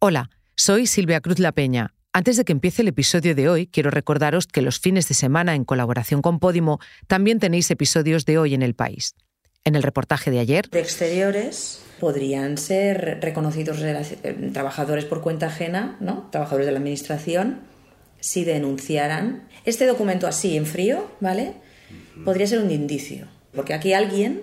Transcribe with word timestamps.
Hola, 0.00 0.30
soy 0.54 0.86
Silvia 0.86 1.20
Cruz 1.20 1.40
La 1.40 1.50
Peña. 1.50 1.92
Antes 2.12 2.36
de 2.36 2.44
que 2.44 2.52
empiece 2.52 2.82
el 2.82 2.88
episodio 2.88 3.34
de 3.34 3.48
hoy, 3.48 3.66
quiero 3.66 3.90
recordaros 3.90 4.46
que 4.46 4.62
los 4.62 4.78
fines 4.78 5.08
de 5.08 5.14
semana, 5.16 5.56
en 5.56 5.64
colaboración 5.64 6.22
con 6.22 6.38
Podimo, 6.38 6.78
también 7.08 7.40
tenéis 7.40 7.68
episodios 7.72 8.24
de 8.24 8.38
hoy 8.38 8.54
en 8.54 8.62
el 8.62 8.76
país. 8.76 9.16
En 9.64 9.74
el 9.74 9.82
reportaje 9.82 10.30
de 10.30 10.38
ayer. 10.38 10.70
De 10.70 10.78
exteriores 10.78 11.82
podrían 11.98 12.58
ser 12.58 13.18
reconocidos 13.20 13.82
eh, 13.82 14.50
trabajadores 14.52 15.04
por 15.04 15.20
cuenta 15.20 15.46
ajena, 15.46 15.96
¿no? 15.98 16.28
Trabajadores 16.30 16.66
de 16.66 16.72
la 16.74 16.78
administración, 16.78 17.62
si 18.20 18.44
denunciaran. 18.44 19.48
Este 19.64 19.84
documento 19.84 20.28
así 20.28 20.56
en 20.56 20.66
frío, 20.66 21.10
¿vale? 21.18 21.54
Podría 22.24 22.46
ser 22.46 22.60
un 22.60 22.70
indicio. 22.70 23.26
Porque 23.52 23.74
aquí 23.74 23.94
alguien 23.94 24.42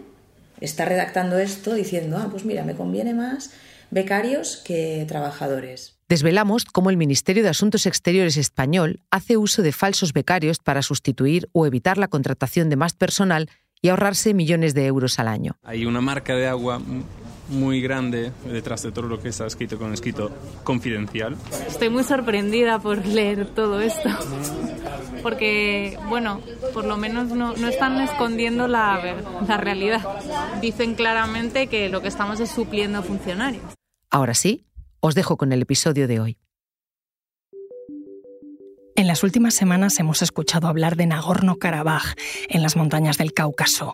está 0.60 0.84
redactando 0.84 1.40
esto 1.40 1.74
diciendo, 1.76 2.18
ah, 2.18 2.28
pues 2.30 2.44
mira, 2.44 2.66
me 2.66 2.76
conviene 2.76 3.14
más 3.14 3.52
becarios 3.92 4.58
que 4.58 5.06
trabajadores. 5.08 5.96
Desvelamos 6.08 6.66
cómo 6.66 6.92
el 6.92 6.98
Ministerio 6.98 7.42
de 7.42 7.50
Asuntos 7.50 7.86
Exteriores 7.88 8.38
español 8.38 9.02
hace 9.10 9.38
uso 9.38 9.64
de 9.64 9.72
falsos 9.72 10.14
becarios 10.14 10.60
para 10.60 10.84
sustituir 10.84 11.50
o 11.52 11.66
evitar 11.66 11.98
la 11.98 12.08
contratación 12.08 12.70
de 12.70 12.76
más 12.76 12.94
personal 12.94 13.50
y 13.82 13.90
ahorrarse 13.90 14.34
millones 14.34 14.74
de 14.74 14.86
euros 14.86 15.20
al 15.20 15.28
año. 15.28 15.58
Hay 15.64 15.86
una 15.86 16.02
marca 16.02 16.36
de 16.36 16.48
agua 16.48 16.80
muy 17.50 17.82
grande 17.82 18.32
detrás 18.46 18.84
de 18.84 18.92
todo 18.92 19.08
lo 19.08 19.22
que 19.22 19.30
está 19.30 19.46
escrito 19.46 19.78
con 19.78 19.94
escrito 19.94 20.32
confidencial. 20.64 21.36
Estoy 21.68 21.90
muy 21.90 22.04
sorprendida 22.04 22.80
por 22.80 23.06
leer 23.06 23.48
todo 23.48 23.82
esto, 23.82 24.10
porque, 25.24 25.98
bueno, 26.08 26.42
por 26.74 26.86
lo 26.86 26.98
menos 26.98 27.30
no, 27.30 27.56
no 27.56 27.68
están 27.68 28.00
escondiendo 28.02 28.68
la, 28.68 29.16
la 29.48 29.58
realidad. 29.58 30.02
Dicen 30.62 30.96
claramente 30.96 31.68
que 31.68 31.90
lo 31.90 32.02
que 32.02 32.08
estamos 32.08 32.40
es 32.40 32.50
supliendo 32.50 33.04
funcionarios. 33.04 33.64
Ahora 34.10 34.34
sí, 34.34 34.66
os 35.00 35.16
dejo 35.16 35.38
con 35.38 35.52
el 35.52 35.62
episodio 35.62 36.08
de 36.08 36.20
hoy. 36.20 36.38
En 38.98 39.08
las 39.08 39.24
últimas 39.24 39.54
semanas 39.54 40.00
hemos 40.00 40.22
escuchado 40.22 40.70
hablar 40.70 40.96
de 40.96 41.06
Nagorno-Karabaj, 41.06 42.16
en 42.48 42.62
las 42.62 42.78
montañas 42.78 43.18
del 43.18 43.34
Cáucaso. 43.34 43.94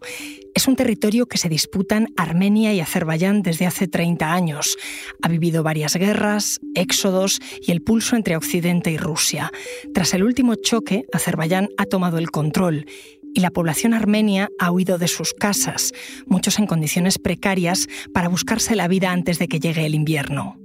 Es 0.53 0.67
un 0.67 0.75
territorio 0.75 1.25
que 1.25 1.39
se 1.39 1.49
disputan 1.49 2.09
Armenia 2.17 2.71
y 2.71 2.81
Azerbaiyán 2.81 3.41
desde 3.41 3.65
hace 3.65 3.87
30 3.87 4.31
años. 4.31 4.77
Ha 5.23 5.27
vivido 5.27 5.63
varias 5.63 5.95
guerras, 5.95 6.59
éxodos 6.75 7.39
y 7.61 7.71
el 7.71 7.81
pulso 7.81 8.15
entre 8.15 8.37
Occidente 8.37 8.91
y 8.91 8.97
Rusia. 8.97 9.51
Tras 9.91 10.13
el 10.13 10.23
último 10.23 10.53
choque, 10.53 11.05
Azerbaiyán 11.11 11.69
ha 11.79 11.87
tomado 11.87 12.19
el 12.19 12.29
control 12.29 12.85
y 13.33 13.39
la 13.39 13.51
población 13.51 13.93
armenia 13.93 14.49
ha 14.59 14.71
huido 14.71 14.97
de 14.97 15.07
sus 15.07 15.33
casas, 15.33 15.93
muchos 16.25 16.59
en 16.59 16.67
condiciones 16.67 17.17
precarias, 17.19 17.87
para 18.13 18.29
buscarse 18.29 18.75
la 18.75 18.87
vida 18.87 19.11
antes 19.11 19.39
de 19.39 19.47
que 19.47 19.59
llegue 19.59 19.85
el 19.85 19.95
invierno. 19.95 20.57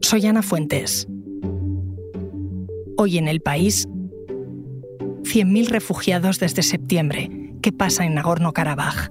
Soy 0.00 0.26
Ana 0.26 0.42
Fuentes. 0.42 1.08
Hoy 2.96 3.18
en 3.18 3.28
el 3.28 3.40
país, 3.40 3.86
100.000 3.88 5.68
refugiados 5.68 6.38
desde 6.38 6.62
septiembre. 6.62 7.30
¿Qué 7.60 7.72
pasa 7.72 8.04
en 8.04 8.14
Nagorno-Karabaj? 8.14 9.10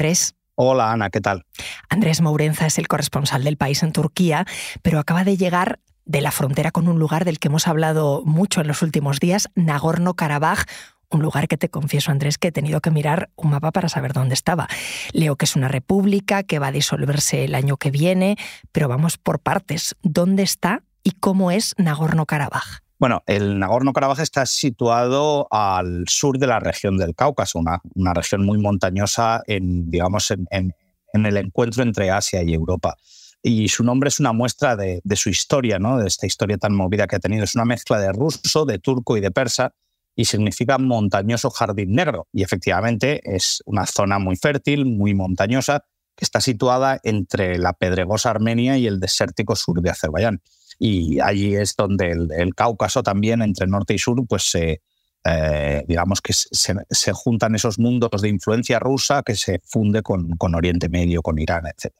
Andrés. 0.00 0.34
Hola 0.54 0.92
Ana, 0.92 1.10
¿qué 1.10 1.20
tal? 1.20 1.44
Andrés 1.90 2.22
Mourenza 2.22 2.64
es 2.64 2.78
el 2.78 2.88
corresponsal 2.88 3.44
del 3.44 3.58
país 3.58 3.82
en 3.82 3.92
Turquía, 3.92 4.46
pero 4.80 4.98
acaba 4.98 5.24
de 5.24 5.36
llegar 5.36 5.78
de 6.06 6.22
la 6.22 6.30
frontera 6.30 6.70
con 6.70 6.88
un 6.88 6.98
lugar 6.98 7.26
del 7.26 7.38
que 7.38 7.48
hemos 7.48 7.68
hablado 7.68 8.22
mucho 8.24 8.62
en 8.62 8.66
los 8.66 8.80
últimos 8.80 9.20
días, 9.20 9.50
Nagorno-Karabaj, 9.56 10.64
un 11.10 11.20
lugar 11.20 11.48
que 11.48 11.58
te 11.58 11.68
confieso, 11.68 12.10
Andrés, 12.12 12.38
que 12.38 12.48
he 12.48 12.52
tenido 12.52 12.80
que 12.80 12.90
mirar 12.90 13.28
un 13.36 13.50
mapa 13.50 13.72
para 13.72 13.90
saber 13.90 14.14
dónde 14.14 14.32
estaba. 14.32 14.68
Leo 15.12 15.36
que 15.36 15.44
es 15.44 15.54
una 15.54 15.68
república, 15.68 16.44
que 16.44 16.58
va 16.58 16.68
a 16.68 16.72
disolverse 16.72 17.44
el 17.44 17.54
año 17.54 17.76
que 17.76 17.90
viene, 17.90 18.38
pero 18.72 18.88
vamos 18.88 19.18
por 19.18 19.38
partes. 19.38 19.96
¿Dónde 20.02 20.44
está 20.44 20.82
y 21.02 21.10
cómo 21.10 21.50
es 21.50 21.74
Nagorno-Karabaj? 21.76 22.80
Bueno, 23.00 23.22
el 23.26 23.58
Nagorno-Karabaj 23.58 24.20
está 24.20 24.46
situado 24.46 25.48
al 25.50 26.04
sur 26.06 26.38
de 26.38 26.46
la 26.46 26.60
región 26.60 26.96
del 26.98 27.16
Cáucaso, 27.16 27.58
una, 27.58 27.80
una 27.94 28.14
región 28.14 28.44
muy 28.44 28.58
montañosa 28.58 29.42
en, 29.46 29.90
digamos, 29.90 30.30
en, 30.30 30.46
en 30.50 31.26
el 31.26 31.36
encuentro 31.36 31.82
entre 31.82 32.10
Asia 32.10 32.42
y 32.42 32.54
Europa 32.54 32.96
y 33.42 33.68
su 33.68 33.84
nombre 33.84 34.08
es 34.08 34.20
una 34.20 34.32
muestra 34.32 34.76
de, 34.76 35.00
su 35.14 35.30
historia, 35.30 35.78
¿no? 35.78 35.98
de 35.98 36.06
esta 36.06 36.26
historia 36.26 36.58
tan 36.58 36.74
movida 36.74 37.06
que 37.06 37.16
ha 37.16 37.20
tenido. 37.20 37.44
Es 37.44 37.54
una 37.54 37.64
mezcla 37.64 37.98
de 37.98 38.12
ruso, 38.12 38.64
de 38.64 38.78
turco 38.78 39.16
y 39.16 39.20
de 39.20 39.30
persa 39.30 39.72
y 40.14 40.26
significa 40.26 40.76
montañoso 40.78 41.50
jardín 41.50 41.92
negro. 41.92 42.28
Y 42.32 42.42
efectivamente 42.42 43.20
es 43.24 43.62
una 43.64 43.86
zona 43.86 44.18
muy 44.18 44.36
fértil, 44.36 44.84
muy 44.84 45.14
montañosa, 45.14 45.84
que 46.16 46.24
está 46.24 46.40
situada 46.40 47.00
entre 47.02 47.58
la 47.58 47.72
pedregosa 47.72 48.30
Armenia 48.30 48.76
y 48.76 48.86
el 48.86 49.00
desértico 49.00 49.56
sur 49.56 49.80
de 49.80 49.90
Azerbaiyán. 49.90 50.40
Y 50.78 51.20
allí 51.20 51.54
es 51.54 51.76
donde 51.76 52.10
el, 52.10 52.54
Cáucaso 52.54 53.02
también, 53.02 53.42
entre 53.42 53.66
norte 53.66 53.94
y 53.94 53.98
sur, 53.98 54.16
pues 54.26 54.50
se, 54.50 54.80
eh, 55.24 55.84
digamos 55.86 56.20
que 56.20 56.32
se, 56.32 57.12
juntan 57.12 57.54
esos 57.54 57.78
mundos 57.78 58.22
de 58.22 58.28
influencia 58.28 58.78
rusa 58.78 59.22
que 59.22 59.36
se 59.36 59.60
funde 59.64 60.02
con, 60.02 60.36
con 60.36 60.54
Oriente 60.54 60.88
Medio, 60.88 61.22
con 61.22 61.38
Irán, 61.38 61.64
etc. 61.66 61.92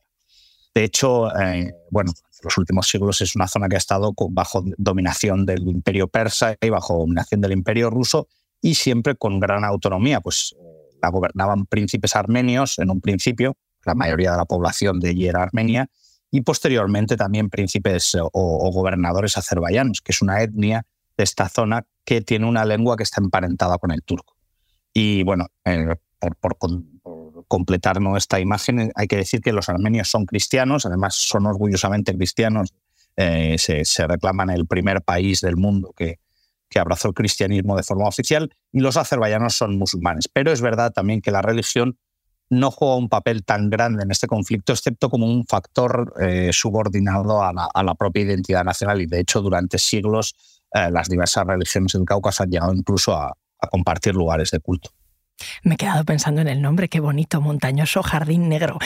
De 0.75 0.85
hecho, 0.85 1.35
eh, 1.37 1.75
bueno, 1.91 2.13
en 2.13 2.41
los 2.45 2.57
últimos 2.57 2.89
siglos 2.89 3.21
es 3.21 3.35
una 3.35 3.49
zona 3.49 3.69
que 3.69 3.77
ha 3.77 3.79
estado 3.79 4.15
bajo 4.31 4.65
dominación 4.79 5.45
del 5.45 5.67
imperio 5.69 6.09
persa 6.09 6.57
y 6.61 6.69
bajo 6.71 6.99
dominación 6.99 7.41
del 7.41 7.53
imperio 7.53 7.91
ruso 7.91 8.29
y 8.63 8.75
siempre 8.75 9.17
con 9.17 9.41
gran 9.41 9.65
autonomía, 9.65 10.21
pues 10.21 10.55
eh, 10.59 10.97
la 11.03 11.11
gobernaban 11.11 11.67
príncipes 11.67 12.15
armenios 12.15 12.79
en 12.79 12.91
un 12.91 13.01
principio, 13.01 13.57
la 13.85 13.95
mayoría 13.95 14.33
de 14.33 14.37
la 14.39 14.45
población 14.45 15.01
de 15.01 15.11
allí 15.11 15.27
era 15.27 15.43
armenia, 15.43 15.89
y 16.31 16.43
posteriormente 16.43 17.17
también 17.17 17.51
príncipes 17.51 18.17
o, 18.21 18.71
gobernadores 18.73 19.37
azerbaiyanos, 19.37 20.01
que 20.01 20.13
es 20.13 20.23
una 20.23 20.43
etnia 20.43 20.87
de 21.17 21.25
esta 21.25 21.49
zona 21.49 21.87
que 22.05 22.21
tiene 22.21 22.47
una 22.47 22.65
lengua 22.65 22.97
que 22.97 23.03
está 23.03 23.21
emparentada 23.21 23.79
con 23.79 23.91
el 23.91 24.03
turco. 24.03 24.37
Y 24.93 25.23
bueno, 25.25 25.49
eh, 25.65 25.97
por, 26.41 26.57
completar 27.49 27.99
esta 28.17 28.39
imagen, 28.39 28.93
hay 28.95 29.09
que 29.09 29.17
decir 29.17 29.41
que 29.41 29.53
los 29.53 29.69
armenios 29.69 30.09
son 30.09 30.25
cristianos, 30.25 30.87
además 30.87 31.17
son 31.17 31.47
orgullosamente 31.47 32.15
cristianos, 32.15 32.73
eh, 33.17 33.57
se, 33.59 34.07
reclaman 34.07 34.51
el 34.51 34.67
primer 34.67 35.03
país 35.03 35.41
del 35.41 35.57
mundo 35.57 35.93
que, 35.97 36.21
que 36.69 36.79
abrazó 36.79 37.09
el 37.09 37.15
cristianismo 37.15 37.77
de 37.77 37.83
forma 37.83 38.07
oficial, 38.07 38.55
y 38.73 38.81
los 38.81 38.97
azerbaiyanos 38.97 39.57
son 39.57 39.77
musulmanes. 39.77 40.29
Pero 40.29 40.53
es 40.53 40.61
verdad 40.61 40.93
también 40.93 41.21
que 41.21 41.33
la 41.33 41.43
religión 41.43 41.99
no 42.51 42.71
juega 42.71 42.97
un 42.97 43.09
papel 43.09 43.45
tan 43.45 43.71
grande 43.71 44.03
en 44.03 44.11
este 44.11 44.27
conflicto, 44.27 44.73
excepto 44.73 45.09
como 45.09 45.27
un 45.27 45.47
factor 45.47 46.15
eh, 46.21 46.51
subordinado 46.53 47.43
a 47.43 47.53
la, 47.53 47.95
propia 47.95 48.23
identidad 48.23 48.65
nacional. 48.65 49.01
Y 49.01 49.07
de 49.07 49.21
hecho, 49.21 49.41
durante 49.41 49.79
siglos, 49.79 50.35
eh, 50.75 50.91
las 50.91 51.09
diversas 51.09 51.47
religiones 51.47 51.93
del 51.93 52.05
Cáucaso 52.05 52.43
han 52.43 52.51
llegado 52.51 52.75
incluso 52.75 53.15
a 53.15 53.35
compartir 53.71 54.15
lugares 54.15 54.51
de 54.51 54.61
culto. 54.61 54.91
Me 55.63 55.75
he 55.75 55.77
quedado 55.77 56.05
pensando 56.05 56.41
en 56.41 56.49
el 56.49 56.63
nombre, 56.63 56.89
qué 56.89 57.01
bonito, 57.01 57.41
montañoso 57.41 58.03
jardín 58.03 58.49
negro. 58.49 58.79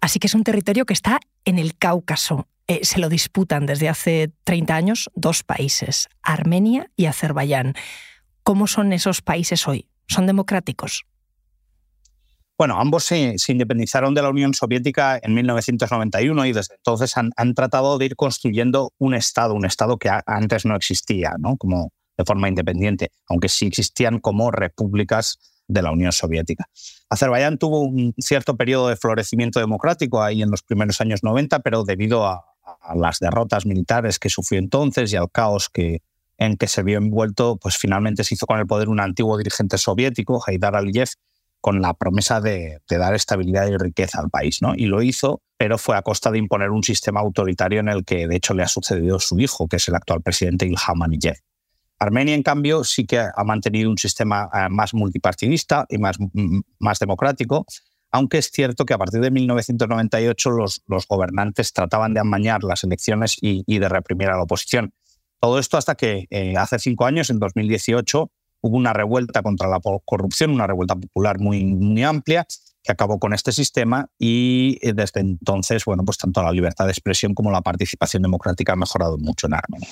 Así 0.00 0.18
que 0.18 0.26
es 0.26 0.34
un 0.34 0.44
territorio 0.44 0.84
que 0.84 0.94
está 0.94 1.20
en 1.44 1.58
el 1.58 1.76
Cáucaso. 1.76 2.48
Eh, 2.66 2.80
se 2.82 2.98
lo 2.98 3.08
disputan 3.08 3.66
desde 3.66 3.88
hace 3.88 4.32
30 4.44 4.74
años 4.74 5.10
dos 5.14 5.42
países, 5.42 6.08
Armenia 6.22 6.90
y 6.96 7.06
Azerbaiyán. 7.06 7.74
¿Cómo 8.42 8.66
son 8.66 8.92
esos 8.92 9.22
países 9.22 9.66
hoy? 9.66 9.86
¿Son 10.06 10.26
democráticos? 10.26 11.04
Bueno, 12.58 12.80
ambos 12.80 13.04
se, 13.04 13.36
independizaron 13.46 14.14
de 14.14 14.22
la 14.22 14.30
Unión 14.30 14.52
Soviética 14.52 15.20
en 15.22 15.32
1991 15.32 16.44
y 16.46 16.52
desde 16.52 16.74
entonces 16.74 17.16
han, 17.16 17.54
tratado 17.54 17.98
de 17.98 18.06
ir 18.06 18.16
construyendo 18.16 18.92
un 18.98 19.14
Estado, 19.14 19.54
un 19.54 19.64
Estado 19.64 19.96
que 19.96 20.10
antes 20.26 20.64
no 20.64 20.74
existía, 20.74 21.36
¿no? 21.38 21.56
Como 21.56 21.92
de 22.16 22.24
forma 22.24 22.48
independiente, 22.48 23.12
aunque 23.28 23.48
sí 23.48 23.66
existían 23.66 24.18
como 24.18 24.50
repúblicas 24.50 25.38
de 25.68 25.82
la 25.82 25.92
Unión 25.92 26.10
Soviética. 26.10 26.64
Azerbaiyán 27.08 27.58
tuvo 27.58 27.82
un 27.82 28.12
cierto 28.18 28.56
periodo 28.56 28.88
de 28.88 28.96
florecimiento 28.96 29.60
democrático 29.60 30.20
ahí 30.20 30.42
en 30.42 30.50
los 30.50 30.64
primeros 30.64 31.00
años 31.00 31.22
90, 31.22 31.60
pero 31.60 31.84
debido 31.84 32.26
a, 32.26 32.44
las 32.96 33.20
derrotas 33.20 33.66
militares 33.66 34.18
que 34.18 34.28
sufrió 34.30 34.58
entonces 34.58 35.12
y 35.12 35.16
al 35.16 35.30
caos 35.30 35.68
que, 35.68 36.02
en 36.38 36.56
que 36.56 36.66
se 36.66 36.82
vio 36.82 36.98
envuelto, 36.98 37.56
pues 37.56 37.76
finalmente 37.76 38.24
se 38.24 38.34
hizo 38.34 38.46
con 38.46 38.58
el 38.58 38.66
poder 38.66 38.88
un 38.88 39.00
antiguo 39.00 39.38
dirigente 39.38 39.78
soviético, 39.78 40.42
Haidar 40.44 40.74
Aliyev, 40.74 41.08
con 41.60 41.80
la 41.80 41.94
promesa 41.94 42.40
de, 42.40 42.80
dar 42.88 43.14
estabilidad 43.14 43.66
y 43.68 43.76
riqueza 43.76 44.20
al 44.20 44.30
país. 44.30 44.62
¿no? 44.62 44.74
Y 44.74 44.86
lo 44.86 45.02
hizo, 45.02 45.42
pero 45.56 45.78
fue 45.78 45.96
a 45.96 46.02
costa 46.02 46.30
de 46.30 46.38
imponer 46.38 46.70
un 46.70 46.82
sistema 46.82 47.20
autoritario 47.20 47.80
en 47.80 47.88
el 47.88 48.04
que 48.04 48.26
de 48.26 48.36
hecho 48.36 48.54
le 48.54 48.62
ha 48.62 48.68
sucedido 48.68 49.18
su 49.18 49.38
hijo, 49.38 49.68
que 49.68 49.76
es 49.76 49.88
el 49.88 49.94
actual 49.94 50.22
presidente 50.22 50.66
Ilham 50.66 51.02
Aliyev. 51.02 51.36
Armenia, 52.00 52.34
en 52.34 52.44
cambio, 52.44 52.84
sí 52.84 53.06
que 53.06 53.18
ha 53.18 53.44
mantenido 53.44 53.90
un 53.90 53.98
sistema 53.98 54.48
eh, 54.54 54.68
más 54.70 54.94
multipartidista 54.94 55.84
y 55.88 55.98
más, 55.98 56.16
más 56.78 57.00
democrático, 57.00 57.66
aunque 58.10 58.38
es 58.38 58.50
cierto 58.50 58.84
que 58.84 58.94
a 58.94 58.98
partir 58.98 59.20
de 59.20 59.30
1998 59.30 60.50
los, 60.50 60.82
los 60.86 61.06
gobernantes 61.06 61.72
trataban 61.72 62.14
de 62.14 62.20
amañar 62.20 62.62
las 62.64 62.84
elecciones 62.84 63.36
y, 63.40 63.78
de 63.78 63.88
reprimir 63.88 64.28
a 64.28 64.36
la 64.36 64.42
oposición. 64.42 64.92
Todo 65.40 65.58
esto 65.58 65.76
hasta 65.76 65.94
que 65.94 66.26
eh, 66.30 66.56
hace 66.56 66.78
cinco 66.78 67.04
años, 67.04 67.30
en 67.30 67.38
2018, 67.38 68.30
hubo 68.60 68.76
una 68.76 68.92
revuelta 68.92 69.42
contra 69.42 69.68
la 69.68 69.80
corrupción, 70.04 70.50
una 70.50 70.66
revuelta 70.66 70.96
popular 70.96 71.38
muy, 71.38 71.64
muy 71.64 72.02
amplia, 72.02 72.46
que 72.82 72.92
acabó 72.92 73.18
con 73.18 73.34
este 73.34 73.52
sistema 73.52 74.08
y 74.18 74.78
eh, 74.82 74.92
desde 74.94 75.20
entonces, 75.20 75.84
bueno, 75.84 76.04
pues 76.04 76.18
tanto 76.18 76.42
la 76.42 76.52
libertad 76.52 76.86
de 76.86 76.92
expresión 76.92 77.34
como 77.34 77.50
la 77.50 77.60
participación 77.60 78.22
democrática 78.22 78.72
han 78.72 78.78
mejorado 78.78 79.18
mucho 79.18 79.46
en 79.46 79.54
Armenia. 79.54 79.88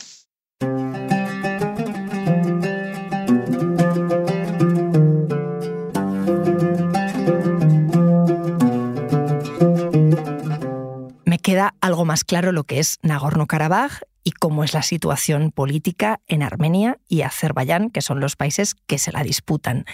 Me 11.24 11.38
queda 11.38 11.74
algo 11.80 12.04
más 12.04 12.24
claro 12.24 12.52
lo 12.52 12.64
que 12.64 12.78
es 12.78 12.98
Nagorno-Karabaj 13.02 14.00
y 14.26 14.32
cómo 14.32 14.64
es 14.64 14.74
la 14.74 14.82
situación 14.82 15.52
política 15.52 16.20
en 16.26 16.42
Armenia 16.42 16.98
y 17.08 17.22
Azerbaiyán, 17.22 17.90
que 17.90 18.02
son 18.02 18.18
los 18.18 18.34
países 18.34 18.74
que 18.74 18.98
se 18.98 19.12
la 19.12 19.22
disputan. 19.22 19.84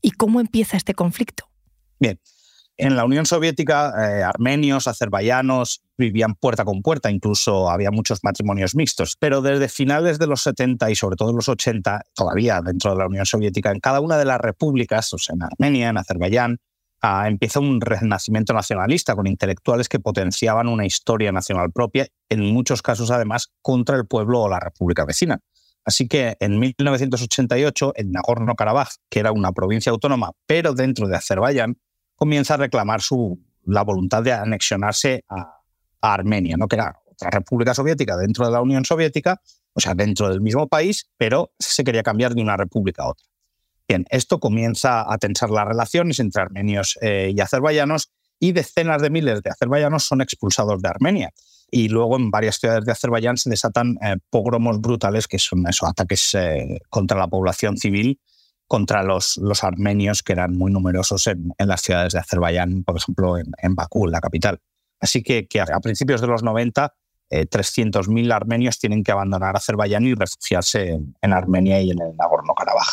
¿Y 0.00 0.12
cómo 0.12 0.40
empieza 0.40 0.78
este 0.78 0.94
conflicto? 0.94 1.50
Bien, 1.98 2.18
en 2.78 2.96
la 2.96 3.04
Unión 3.04 3.26
Soviética, 3.26 3.92
eh, 3.98 4.22
armenios, 4.22 4.88
azerbaiyanos 4.88 5.82
vivían 5.98 6.34
puerta 6.34 6.64
con 6.64 6.80
puerta, 6.80 7.10
incluso 7.10 7.68
había 7.68 7.90
muchos 7.90 8.20
matrimonios 8.22 8.74
mixtos, 8.74 9.16
pero 9.18 9.42
desde 9.42 9.68
finales 9.68 10.18
de 10.18 10.28
los 10.28 10.40
70 10.40 10.90
y 10.90 10.94
sobre 10.94 11.16
todo 11.16 11.34
los 11.34 11.50
80, 11.50 12.04
todavía 12.14 12.62
dentro 12.62 12.92
de 12.92 12.96
la 12.96 13.06
Unión 13.06 13.26
Soviética, 13.26 13.70
en 13.70 13.80
cada 13.80 14.00
una 14.00 14.16
de 14.16 14.24
las 14.24 14.40
repúblicas, 14.40 15.12
o 15.12 15.18
sea, 15.18 15.34
en 15.34 15.42
Armenia, 15.42 15.90
en 15.90 15.98
Azerbaiyán, 15.98 16.58
empieza 17.26 17.60
un 17.60 17.80
renacimiento 17.80 18.54
nacionalista 18.54 19.14
con 19.14 19.26
intelectuales 19.26 19.88
que 19.88 20.00
potenciaban 20.00 20.68
una 20.68 20.86
historia 20.86 21.32
nacional 21.32 21.70
propia, 21.70 22.06
en 22.28 22.40
muchos 22.52 22.82
casos 22.82 23.10
además 23.10 23.52
contra 23.60 23.96
el 23.96 24.06
pueblo 24.06 24.42
o 24.42 24.48
la 24.48 24.60
república 24.60 25.04
vecina. 25.04 25.40
Así 25.84 26.08
que 26.08 26.36
en 26.40 26.58
1988, 26.58 27.92
en 27.96 28.12
Nagorno-Karabaj, 28.12 28.88
que 29.10 29.20
era 29.20 29.32
una 29.32 29.52
provincia 29.52 29.92
autónoma, 29.92 30.32
pero 30.46 30.72
dentro 30.72 31.06
de 31.06 31.16
Azerbaiyán, 31.16 31.76
comienza 32.16 32.54
a 32.54 32.56
reclamar 32.56 33.02
su, 33.02 33.38
la 33.66 33.82
voluntad 33.82 34.22
de 34.22 34.32
anexionarse 34.32 35.24
a, 35.28 35.60
Armenia, 36.06 36.56
¿no? 36.58 36.68
que 36.68 36.76
era 36.76 37.00
otra 37.06 37.30
república 37.30 37.72
soviética 37.72 38.14
dentro 38.18 38.44
de 38.44 38.52
la 38.52 38.60
Unión 38.60 38.84
Soviética, 38.84 39.40
o 39.72 39.80
sea, 39.80 39.94
dentro 39.94 40.28
del 40.28 40.42
mismo 40.42 40.68
país, 40.68 41.08
pero 41.16 41.52
se 41.58 41.82
quería 41.82 42.02
cambiar 42.02 42.34
de 42.34 42.42
una 42.42 42.58
república 42.58 43.04
a 43.04 43.08
otra. 43.08 43.24
Bien, 43.86 44.06
esto 44.10 44.40
comienza 44.40 45.12
a 45.12 45.18
tensar 45.18 45.50
las 45.50 45.66
relaciones 45.66 46.18
entre 46.18 46.42
armenios 46.42 46.98
eh, 47.02 47.32
y 47.34 47.40
azerbaiyanos 47.40 48.10
y 48.40 48.52
decenas 48.52 49.02
de 49.02 49.10
miles 49.10 49.42
de 49.42 49.50
azerbaiyanos 49.50 50.04
son 50.04 50.20
expulsados 50.20 50.80
de 50.82 50.88
Armenia. 50.88 51.30
Y 51.70 51.88
luego 51.88 52.16
en 52.16 52.30
varias 52.30 52.56
ciudades 52.56 52.84
de 52.84 52.92
Azerbaiyán 52.92 53.36
se 53.36 53.50
desatan 53.50 53.96
eh, 54.02 54.16
pogromos 54.30 54.80
brutales, 54.80 55.26
que 55.26 55.38
son 55.38 55.66
esos 55.66 55.88
ataques 55.88 56.34
eh, 56.34 56.78
contra 56.88 57.18
la 57.18 57.26
población 57.26 57.76
civil, 57.76 58.20
contra 58.66 59.02
los, 59.02 59.38
los 59.38 59.64
armenios 59.64 60.22
que 60.22 60.34
eran 60.34 60.56
muy 60.56 60.70
numerosos 60.70 61.26
en, 61.26 61.52
las 61.58 61.80
ciudades 61.80 62.12
de 62.12 62.20
Azerbaiyán, 62.20 62.84
por 62.84 62.96
ejemplo 62.96 63.38
en, 63.38 63.46
en 63.62 63.74
Bakú, 63.74 64.06
la 64.06 64.20
capital. 64.20 64.60
Así 65.00 65.22
que, 65.22 65.46
que 65.46 65.60
a 65.60 65.80
principios 65.80 66.20
de 66.20 66.26
los 66.26 66.42
90 66.42 66.94
300.000 67.30 68.32
armenios 68.32 68.78
tienen 68.78 69.02
que 69.02 69.12
abandonar 69.12 69.56
Azerbaiyán 69.56 70.06
y 70.06 70.14
refugiarse 70.14 71.00
en, 71.20 71.32
Armenia 71.32 71.80
y 71.80 71.90
en 71.90 72.00
el 72.00 72.16
Nagorno-Karabaj. 72.16 72.86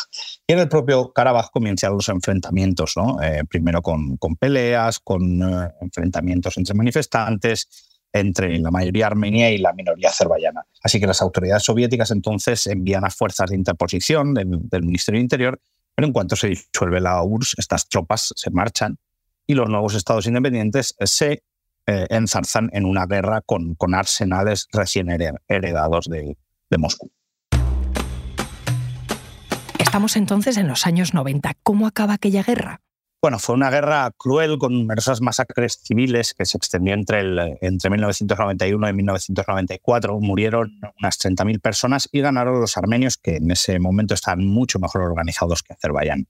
Y 0.46 0.52
en 0.52 0.58
el 0.58 0.68
propio 0.68 1.12
Karabaj 1.12 1.50
comienzan 1.50 1.92
los 1.92 2.08
enfrentamientos, 2.08 2.94
eh, 3.22 3.42
primero 3.48 3.82
con, 3.82 4.18
peleas, 4.38 4.98
con 4.98 5.42
eh, 5.42 5.70
enfrentamientos 5.80 6.56
entre 6.56 6.74
manifestantes, 6.74 7.68
entre 8.12 8.58
la 8.58 8.70
mayoría 8.70 9.06
armenia 9.06 9.50
y 9.50 9.58
la 9.58 9.72
minoría 9.72 10.08
azerbaiyana. 10.08 10.66
Así 10.82 11.00
que 11.00 11.06
las 11.06 11.22
autoridades 11.22 11.62
soviéticas 11.62 12.10
entonces 12.10 12.66
envían 12.66 13.04
a 13.04 13.10
fuerzas 13.10 13.50
de 13.50 13.56
interposición 13.56 14.34
del, 14.34 14.68
del 14.68 14.82
Ministerio 14.82 15.18
de 15.18 15.22
Interior, 15.22 15.60
pero 15.94 16.06
en 16.06 16.12
cuanto 16.12 16.36
se 16.36 16.48
disuelve 16.48 17.00
la 17.00 17.22
URSS, 17.22 17.54
estas 17.58 17.88
tropas 17.88 18.32
se 18.34 18.50
marchan 18.50 18.98
y 19.46 19.54
los 19.54 19.68
nuevos 19.68 19.94
estados 19.94 20.26
independientes 20.26 20.94
se 21.00 21.42
eh, 21.86 22.06
enzarzan 22.10 22.70
en 22.72 22.84
una 22.84 23.06
guerra 23.06 23.40
con, 23.40 23.74
con 23.74 23.94
arsenales 23.94 24.68
recién 24.72 25.08
heredados 25.48 26.08
de, 26.08 26.36
de 26.70 26.78
Moscú. 26.78 27.10
Estamos 29.78 30.16
entonces 30.16 30.56
en 30.56 30.68
los 30.68 30.86
años 30.86 31.12
90. 31.12 31.54
¿Cómo 31.62 31.86
acaba 31.86 32.14
aquella 32.14 32.42
guerra? 32.42 32.80
Bueno, 33.20 33.38
fue 33.38 33.54
una 33.54 33.70
guerra 33.70 34.10
cruel 34.16 34.58
con 34.58 34.72
numerosas 34.72 35.20
masacres 35.20 35.80
civiles 35.84 36.34
que 36.34 36.44
se 36.44 36.58
extendió 36.58 36.94
entre, 36.94 37.20
el, 37.20 37.58
entre 37.60 37.88
1991 37.90 38.88
y 38.88 38.92
1994. 38.94 40.18
Murieron 40.18 40.80
unas 40.98 41.20
30.000 41.20 41.60
personas 41.60 42.08
y 42.10 42.20
ganaron 42.20 42.60
los 42.60 42.76
armenios, 42.76 43.18
que 43.18 43.36
en 43.36 43.50
ese 43.50 43.78
momento 43.78 44.14
estaban 44.14 44.44
mucho 44.44 44.80
mejor 44.80 45.02
organizados 45.02 45.62
que 45.62 45.72
Azerbaiyán 45.72 46.26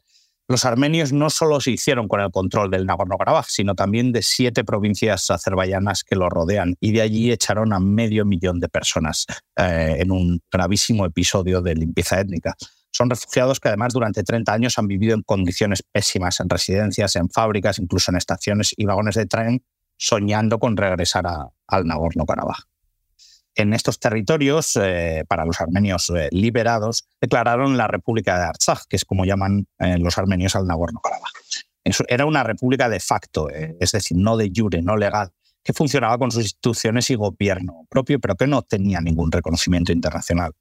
los 0.48 0.64
armenios 0.64 1.12
no 1.12 1.30
solo 1.30 1.60
se 1.60 1.70
hicieron 1.70 2.08
con 2.08 2.20
el 2.20 2.30
control 2.30 2.70
del 2.70 2.86
Nagorno-Karabaj, 2.86 3.46
sino 3.48 3.74
también 3.74 4.12
de 4.12 4.22
siete 4.22 4.64
provincias 4.64 5.30
azerbaiyanas 5.30 6.04
que 6.04 6.16
lo 6.16 6.28
rodean, 6.28 6.76
y 6.80 6.92
de 6.92 7.02
allí 7.02 7.30
echaron 7.30 7.72
a 7.72 7.80
medio 7.80 8.24
millón 8.24 8.60
de 8.60 8.68
personas 8.68 9.26
eh, 9.56 9.96
en 10.00 10.10
un 10.10 10.40
gravísimo 10.50 11.06
episodio 11.06 11.62
de 11.62 11.74
limpieza 11.74 12.20
étnica. 12.20 12.54
Son 12.90 13.08
refugiados 13.08 13.58
que 13.60 13.68
además 13.68 13.94
durante 13.94 14.22
30 14.22 14.52
años 14.52 14.78
han 14.78 14.86
vivido 14.86 15.14
en 15.14 15.22
condiciones 15.22 15.82
pésimas, 15.82 16.40
en 16.40 16.50
residencias, 16.50 17.16
en 17.16 17.30
fábricas, 17.30 17.78
incluso 17.78 18.10
en 18.10 18.18
estaciones 18.18 18.74
y 18.76 18.84
vagones 18.84 19.14
de 19.14 19.26
tren, 19.26 19.64
soñando 19.96 20.58
con 20.58 20.76
regresar 20.76 21.24
al 21.26 21.84
Nagorno-Karabaj 21.84 22.71
en 23.54 23.74
estos 23.74 23.98
territorios, 23.98 24.76
eh, 24.76 25.24
para 25.28 25.44
los 25.44 25.60
armenios 25.60 26.10
eh, 26.10 26.28
liberados, 26.30 27.08
declararon 27.20 27.76
la 27.76 27.86
República 27.86 28.38
de 28.38 28.44
Artsaj, 28.44 28.86
que 28.88 28.96
es 28.96 29.04
como 29.04 29.24
llaman 29.24 29.66
eh, 29.78 29.98
los 29.98 30.18
armenios 30.18 30.56
al 30.56 30.66
Nagorno-Karabaj. 30.66 31.32
Era 32.08 32.26
una 32.26 32.44
república 32.44 32.88
de 32.88 33.00
facto, 33.00 33.48
es 33.50 33.90
decir, 33.90 34.16
no 34.16 34.36
de 34.36 34.52
jure, 34.54 34.82
no 34.82 34.96
legal, 34.96 35.32
que 35.64 35.72
funcionaba 35.72 36.16
con 36.16 36.30
sus 36.30 36.44
instituciones 36.44 37.10
y 37.10 37.16
gobierno 37.16 37.86
propio, 37.90 38.20
pero 38.20 38.36
que 38.36 38.46
no 38.46 38.62
tenía 38.62 39.00
ningún 39.00 39.32
reconocimiento 39.32 39.90
internacional. 39.90 40.52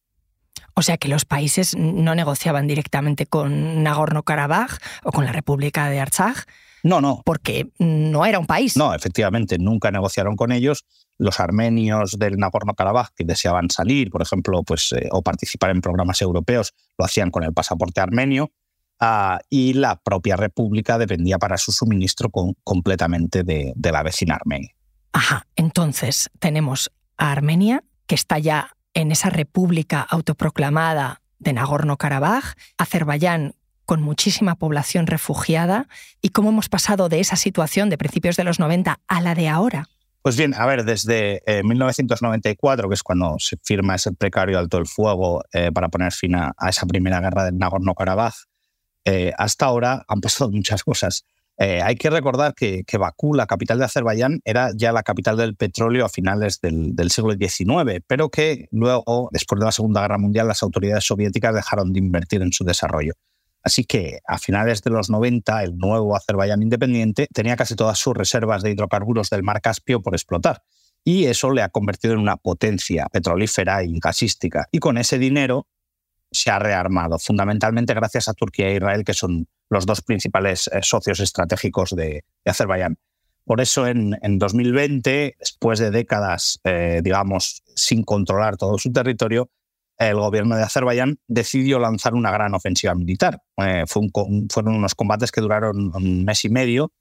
O 0.74 0.82
sea 0.82 0.98
que 0.98 1.10
los 1.10 1.26
países 1.26 1.76
no 1.78 2.16
negociaban 2.16 2.66
directamente 2.66 3.28
con 3.28 3.84
Nagorno-Karabaj 3.84 4.80
o 5.04 5.12
con 5.12 5.26
la 5.26 5.32
República 5.32 5.90
de 5.90 6.00
Artsaj. 6.00 6.46
No, 6.84 7.02
no. 7.02 7.22
Porque 7.26 7.70
no 7.80 8.26
era 8.26 8.40
un 8.40 8.48
país. 8.48 8.76
No, 8.76 8.94
efectivamente, 8.94 9.58
nunca 9.60 9.92
negociaron 9.92 10.36
con 10.36 10.52
ellos 10.52 10.86
los 11.18 11.40
armenios 11.40 12.18
del 12.18 12.38
Nagorno-Karabaj 12.38 13.10
que 13.16 13.24
deseaban 13.24 13.70
salir, 13.70 14.10
por 14.10 14.22
ejemplo, 14.22 14.64
pues, 14.64 14.92
eh, 14.94 15.08
o 15.12 15.22
participar 15.22 15.70
en 15.70 15.82
programas 15.82 16.22
europeos, 16.22 16.74
lo 16.98 17.06
hacían 17.06 17.30
con 17.30 17.44
el 17.44 17.54
pasaporte 17.54 18.02
armenio, 18.02 18.52
ah, 19.00 19.40
y 19.50 19.74
la 19.74 19.98
propia 19.98 20.36
república 20.36 20.98
dependía 20.98 21.38
para 21.38 21.58
su 21.58 21.72
suministro 21.72 22.30
completamente 22.64 23.44
de, 23.44 23.74
de 23.76 23.92
la 23.92 24.02
vecina 24.02 24.36
Armenia. 24.36 24.74
Ajá, 25.14 25.46
entonces 25.56 26.30
tenemos 26.40 26.92
a 27.18 27.32
Armenia, 27.32 27.84
que 28.08 28.16
está 28.16 28.40
ya 28.40 28.72
en 28.94 29.12
esa 29.12 29.30
república 29.30 30.02
autoproclamada 30.02 31.22
de 31.40 31.54
Nagorno-Karabaj, 31.54 32.56
Azerbaiyán 32.78 33.56
con 33.92 34.02
muchísima 34.04 34.56
población 34.56 35.06
refugiada, 35.06 35.90
y 36.22 36.30
cómo 36.30 36.52
hemos 36.52 36.70
pasado 36.70 37.10
de 37.10 37.20
esa 37.20 37.36
situación 37.36 37.90
de 37.90 37.98
principios 37.98 38.38
de 38.38 38.46
los 38.46 38.58
90 38.58 39.02
a 39.06 39.20
la 39.20 39.36
de 39.36 39.50
ahora. 39.50 39.90
Pues 40.22 40.38
bien, 40.38 40.54
a 40.54 40.66
ver, 40.66 40.86
desde 40.86 41.42
1994, 41.62 42.86
eh, 42.86 42.90
que 42.90 42.94
es 42.94 43.04
cuando 43.04 43.36
se 43.38 43.58
firma 43.62 43.96
ese 43.96 44.14
precario 44.14 44.58
alto 44.60 44.78
el 44.78 44.88
fuego 44.88 45.44
eh, 45.52 45.74
para 45.74 45.90
poner 45.90 46.14
fin 46.14 46.36
a, 46.36 46.54
esa 46.70 46.86
primera 46.86 47.20
guerra 47.20 47.44
del 47.44 47.58
Nagorno-Karabaj, 47.58 48.34
eh, 49.04 49.34
hasta 49.38 49.66
ahora 49.66 50.06
han 50.08 50.22
pasado 50.22 50.50
muchas 50.54 50.86
cosas. 50.86 51.26
hay 51.60 51.96
que 51.96 52.10
recordar 52.10 52.54
que, 52.56 52.86
Bakú, 52.98 53.34
la 53.34 53.46
capital 53.46 53.78
de 53.78 53.84
Azerbaiyán, 53.84 54.40
era 54.46 54.72
ya 54.74 54.94
la 54.94 55.04
capital 55.04 55.36
del 55.36 55.58
petróleo 55.58 56.06
a 56.06 56.10
finales 56.10 56.62
del, 56.62 57.12
siglo 57.12 57.34
XIX, 57.34 58.02
pero 58.08 58.30
que 58.30 58.70
luego, 58.72 59.28
después 59.34 59.60
de 59.60 59.66
la 59.66 59.74
Segunda 59.74 60.00
Guerra 60.00 60.18
Mundial, 60.18 60.48
las 60.48 60.64
autoridades 60.64 61.04
soviéticas 61.04 61.54
dejaron 61.54 61.92
de 61.92 62.00
invertir 62.00 62.42
en 62.42 62.54
su 62.54 62.64
desarrollo. 62.64 63.16
Así 63.64 63.84
que 63.84 64.20
a 64.26 64.38
finales 64.38 64.82
de 64.82 64.90
los 64.92 65.10
90, 65.10 65.64
el 65.64 65.78
nuevo 65.78 66.16
Azerbaiyán 66.16 66.62
independiente 66.62 67.28
tenía 67.34 67.56
casi 67.56 67.76
todas 67.76 68.00
sus 68.00 68.16
reservas 68.16 68.64
de 68.64 68.72
hidrocarburos 68.72 69.30
del 69.30 69.44
mar 69.44 69.62
Caspio 69.62 70.02
por 70.02 70.16
explotar. 70.16 70.64
Y 71.04 71.26
eso 71.26 71.52
le 71.52 71.62
ha 71.62 71.70
convertido 71.70 72.14
en 72.14 72.20
una 72.20 72.38
potencia 72.38 73.08
petrolífera 73.12 73.84
y 73.84 74.00
gasística. 74.00 74.68
Y 74.72 74.80
con 74.80 74.98
ese 74.98 75.18
dinero 75.18 75.68
se 76.32 76.50
ha 76.50 76.60
rearmado, 76.60 77.20
fundamentalmente 77.20 77.94
gracias 77.94 78.28
a 78.28 78.34
Turquía 78.34 78.70
e 78.70 78.76
Israel, 78.76 79.04
que 79.04 79.14
son 79.14 79.48
los 79.70 79.86
dos 79.86 80.02
principales 80.02 80.70
eh, 80.72 80.80
socios 80.82 81.20
estratégicos 81.20 81.92
de, 81.92 82.24
Azerbaiyán. 82.46 82.98
Por 83.44 83.60
eso 83.60 83.88
en, 83.88 84.18
2020, 84.38 85.36
después 85.40 85.80
de 85.80 85.92
décadas, 85.92 86.60
eh, 86.64 87.02
digamos, 87.04 87.64
sin 87.76 88.04
controlar 88.04 88.56
todo 88.56 88.78
su 88.78 88.92
territorio, 88.92 89.50
el 90.10 90.16
gobierno 90.16 90.56
de 90.56 90.64
Azerbaiyán 90.64 91.20
decidió 91.28 91.80
lanzar 91.80 92.14
una 92.14 92.32
gran 92.32 92.54
ofensiva 92.54 92.96
militar. 92.96 93.42
Eh, 93.58 93.86
fueron 93.88 94.76
unos 94.76 94.96
combates 94.96 95.32
que 95.32 95.42
duraron 95.42 95.96
un 95.96 96.26
mes 96.26 96.44
y 96.46 96.50
medio 96.50 96.92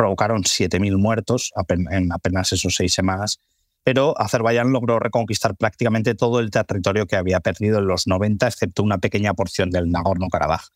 provocaron 0.00 0.44
7.000 0.44 0.96
muertos 0.96 1.52
en 1.68 2.10
apenas 2.10 2.52
esos 2.52 2.74
seis 2.74 2.94
semanas, 2.94 3.38
pero 3.84 4.18
Azerbaiyán 4.18 4.72
logró 4.72 4.98
reconquistar 4.98 5.56
prácticamente 5.56 6.14
todo 6.14 6.40
el 6.40 6.50
territorio 6.50 7.06
que 7.06 7.16
había 7.16 7.40
perdido 7.40 7.80
en 7.80 7.86
los 7.86 8.06
90, 8.06 8.46
excepto 8.46 8.82
una 8.82 8.96
pequeña 8.96 9.34
porción 9.34 9.68
del 9.70 9.90
Nagorno-Karabaj. 9.90 10.68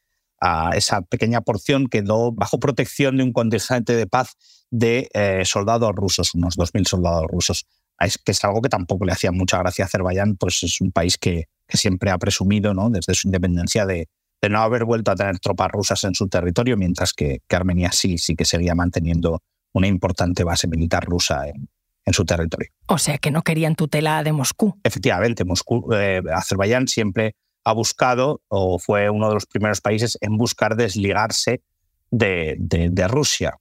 esa 0.75 1.00
pequeña 1.00 1.40
porción 1.40 1.87
quedó 1.87 2.33
bajo 2.33 2.59
protección 2.59 3.16
de 3.16 3.25
un 3.25 3.33
contingente 3.33 3.97
de 3.97 4.07
paz 4.07 4.37
de 4.71 5.09
eh, 5.14 5.43
soldados 5.47 5.93
rusos, 5.95 6.35
unos 6.35 6.59
2.000 6.59 6.87
soldados 6.87 7.25
rusos. 7.28 7.66
Es 7.99 8.19
que 8.19 8.33
es 8.33 8.45
algo 8.45 8.61
que 8.61 8.69
tampoco 8.69 9.07
le 9.07 9.12
hacía 9.12 9.33
mucha 9.33 9.59
gracia 9.59 9.85
a 9.85 9.87
Azerbaiyán, 9.87 10.37
pues 10.37 10.62
es 10.64 10.83
un 10.83 10.93
país 10.93 11.16
que, 11.16 11.47
siempre 11.68 12.11
ha 12.11 12.18
presumido, 12.18 12.75
¿no? 12.75 12.90
desde 12.90 13.14
su 13.14 13.28
independencia, 13.28 13.87
de, 13.87 14.09
no 14.50 14.59
haber 14.61 14.85
vuelto 14.85 15.11
a 15.11 15.14
tener 15.14 15.38
tropas 15.38 15.71
rusas 15.71 16.04
en 16.04 16.14
su 16.14 16.28
territorio, 16.28 16.76
mientras 16.76 17.14
que, 17.14 17.40
Armenia 17.49 17.92
sí, 17.92 18.18
sí 18.18 18.35
que 18.37 18.44
seguía 18.44 18.75
manteniendo 18.75 19.42
una 19.73 19.87
importante 19.87 20.44
base 20.44 20.68
militar 20.68 21.04
rusa 21.04 21.49
en, 21.49 21.68
su 22.12 22.26
territorio. 22.26 22.68
O 22.87 22.99
sea 22.99 23.16
que 23.16 23.30
no 23.30 23.40
querían 23.40 23.75
tutela 23.75 24.23
de 24.23 24.33
Moscú. 24.33 24.78
Efectivamente, 24.85 25.47
Moscú, 25.47 25.90
eh, 25.94 26.21
Azerbaiyán 26.30 26.87
siempre 26.87 27.37
ha 27.64 27.73
buscado, 27.73 28.42
o 28.49 28.78
fue 28.78 29.09
uno 29.09 29.28
de 29.28 29.35
los 29.35 29.47
primeros 29.47 29.80
países 29.80 30.18
en 30.21 30.37
buscar 30.37 30.76
desligarse 30.76 31.62
de, 32.11 32.56
de 32.59 33.09
Rusia. 33.09 33.56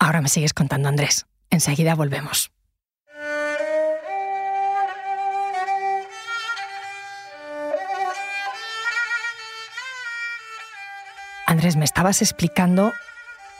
Ahora 0.00 0.20
me 0.20 0.28
sigues 0.28 0.52
contando, 0.52 0.88
Andrés. 0.88 1.26
Enseguida 1.50 1.94
volvemos. 1.94 2.50
Andrés, 11.56 11.76
me 11.76 11.86
estabas 11.86 12.20
explicando 12.20 12.92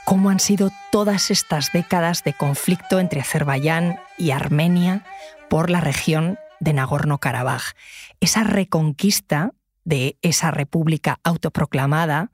cómo 0.04 0.28
han 0.28 0.38
sido 0.38 0.70
todas 0.92 1.30
estas 1.30 1.72
décadas 1.72 2.24
de 2.24 2.34
conflicto 2.34 3.00
entre 3.00 3.22
Azerbaiyán 3.22 3.98
y 4.18 4.32
Armenia 4.32 5.02
por 5.48 5.70
la 5.70 5.80
región 5.80 6.38
de 6.60 6.74
Nagorno-Karabaj. 6.74 7.72
Esa 8.20 8.44
reconquista 8.44 9.54
de 9.84 10.18
esa 10.20 10.50
república 10.50 11.20
autoproclamada 11.24 12.32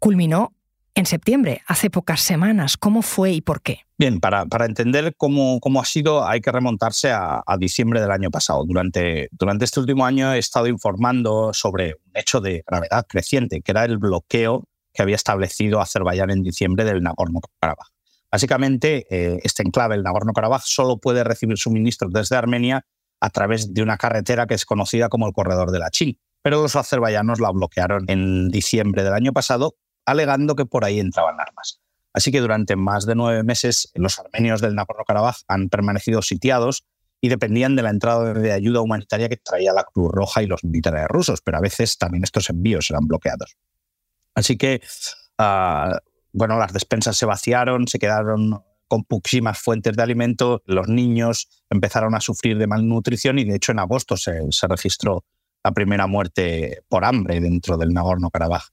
culminó 0.00 0.52
en 0.98 1.06
septiembre, 1.06 1.62
hace 1.68 1.90
pocas 1.90 2.20
semanas. 2.20 2.76
¿Cómo 2.76 3.02
fue 3.02 3.30
y 3.30 3.40
por 3.40 3.62
qué? 3.62 3.82
Bien, 3.96 4.18
para, 4.18 4.44
entender 4.66 5.14
cómo, 5.16 5.60
cómo, 5.60 5.80
ha 5.80 5.84
sido 5.84 6.26
hay 6.26 6.40
que 6.40 6.50
remontarse 6.50 7.12
a, 7.12 7.44
diciembre 7.56 8.00
del 8.00 8.10
año 8.10 8.30
pasado. 8.32 8.64
Durante, 8.66 9.28
durante 9.30 9.64
este 9.64 9.78
último 9.78 10.04
año 10.04 10.32
he 10.32 10.38
estado 10.38 10.66
informando 10.66 11.52
sobre 11.54 11.94
un 12.04 12.12
hecho 12.14 12.40
de 12.40 12.64
gravedad 12.66 13.06
creciente, 13.08 13.60
que 13.60 13.70
era 13.70 13.84
el 13.84 13.98
bloqueo 13.98 14.64
que 14.92 15.02
había 15.02 15.14
establecido 15.14 15.80
Azerbaiyán 15.80 16.30
en 16.30 16.42
diciembre 16.42 16.84
del 16.84 17.00
Nagorno-Karabaj. 17.00 17.90
Básicamente, 18.32 19.06
eh, 19.08 19.38
este 19.44 19.62
enclave, 19.62 19.94
el 19.94 20.02
Nagorno-Karabaj, 20.02 20.62
solo 20.64 20.98
puede 20.98 21.22
recibir 21.22 21.58
suministros 21.58 22.12
desde 22.12 22.34
Armenia 22.34 22.84
a 23.20 23.30
través 23.30 23.72
de 23.72 23.82
una 23.82 23.98
carretera 23.98 24.48
que 24.48 24.54
es 24.54 24.64
conocida 24.64 25.08
como 25.08 25.28
el 25.28 25.32
Corredor 25.32 25.70
de 25.70 25.78
la 25.78 25.90
Chin. 25.90 26.18
Pero 26.42 26.60
los 26.60 26.74
azerbaiyanos 26.74 27.38
la 27.38 27.52
bloquearon 27.52 28.04
en 28.08 28.48
diciembre 28.48 29.04
del 29.04 29.12
año 29.12 29.32
pasado 29.32 29.76
alegando 30.10 30.56
que 30.56 30.66
por 30.66 30.84
ahí 30.84 31.00
entraban 31.00 31.40
armas. 31.40 31.80
Así 32.12 32.32
que 32.32 32.40
durante 32.40 32.76
más 32.76 33.06
de 33.06 33.14
nueve 33.14 33.44
meses 33.44 33.90
los 33.94 34.18
armenios 34.18 34.60
del 34.60 34.74
Nagorno-Karabaj 34.74 35.36
han 35.46 35.68
permanecido 35.68 36.22
sitiados 36.22 36.84
y 37.20 37.28
dependían 37.28 37.76
de 37.76 37.82
la 37.82 37.90
entrada 37.90 38.32
de 38.32 38.52
ayuda 38.52 38.80
humanitaria 38.80 39.28
que 39.28 39.36
traía 39.36 39.72
la 39.72 39.84
Cruz 39.84 40.10
Roja 40.12 40.42
y 40.42 40.46
los 40.46 40.64
militares 40.64 41.06
rusos, 41.08 41.40
pero 41.42 41.58
a 41.58 41.60
veces 41.60 41.98
también 41.98 42.24
estos 42.24 42.48
envíos 42.48 42.90
eran 42.90 43.06
bloqueados. 43.06 43.56
Así 44.34 44.56
que, 44.56 44.80
ah, 45.36 45.98
bueno, 46.32 46.58
las 46.58 46.72
despensas 46.72 47.16
se 47.16 47.26
vaciaron, 47.26 47.88
se 47.88 47.98
quedaron 47.98 48.62
con 48.86 49.04
poquísimas 49.04 49.58
fuentes 49.58 49.96
de 49.96 50.02
alimento, 50.02 50.62
los 50.64 50.88
niños 50.88 51.48
empezaron 51.68 52.14
a 52.14 52.20
sufrir 52.20 52.56
de 52.56 52.66
malnutrición 52.66 53.38
y 53.38 53.44
de 53.44 53.56
hecho 53.56 53.72
en 53.72 53.80
agosto 53.80 54.16
se, 54.16 54.40
se 54.50 54.66
registró 54.66 55.24
la 55.62 55.72
primera 55.72 56.06
muerte 56.06 56.82
por 56.88 57.04
hambre 57.04 57.40
dentro 57.40 57.76
del 57.76 57.92
Nagorno-Karabaj. 57.92 58.68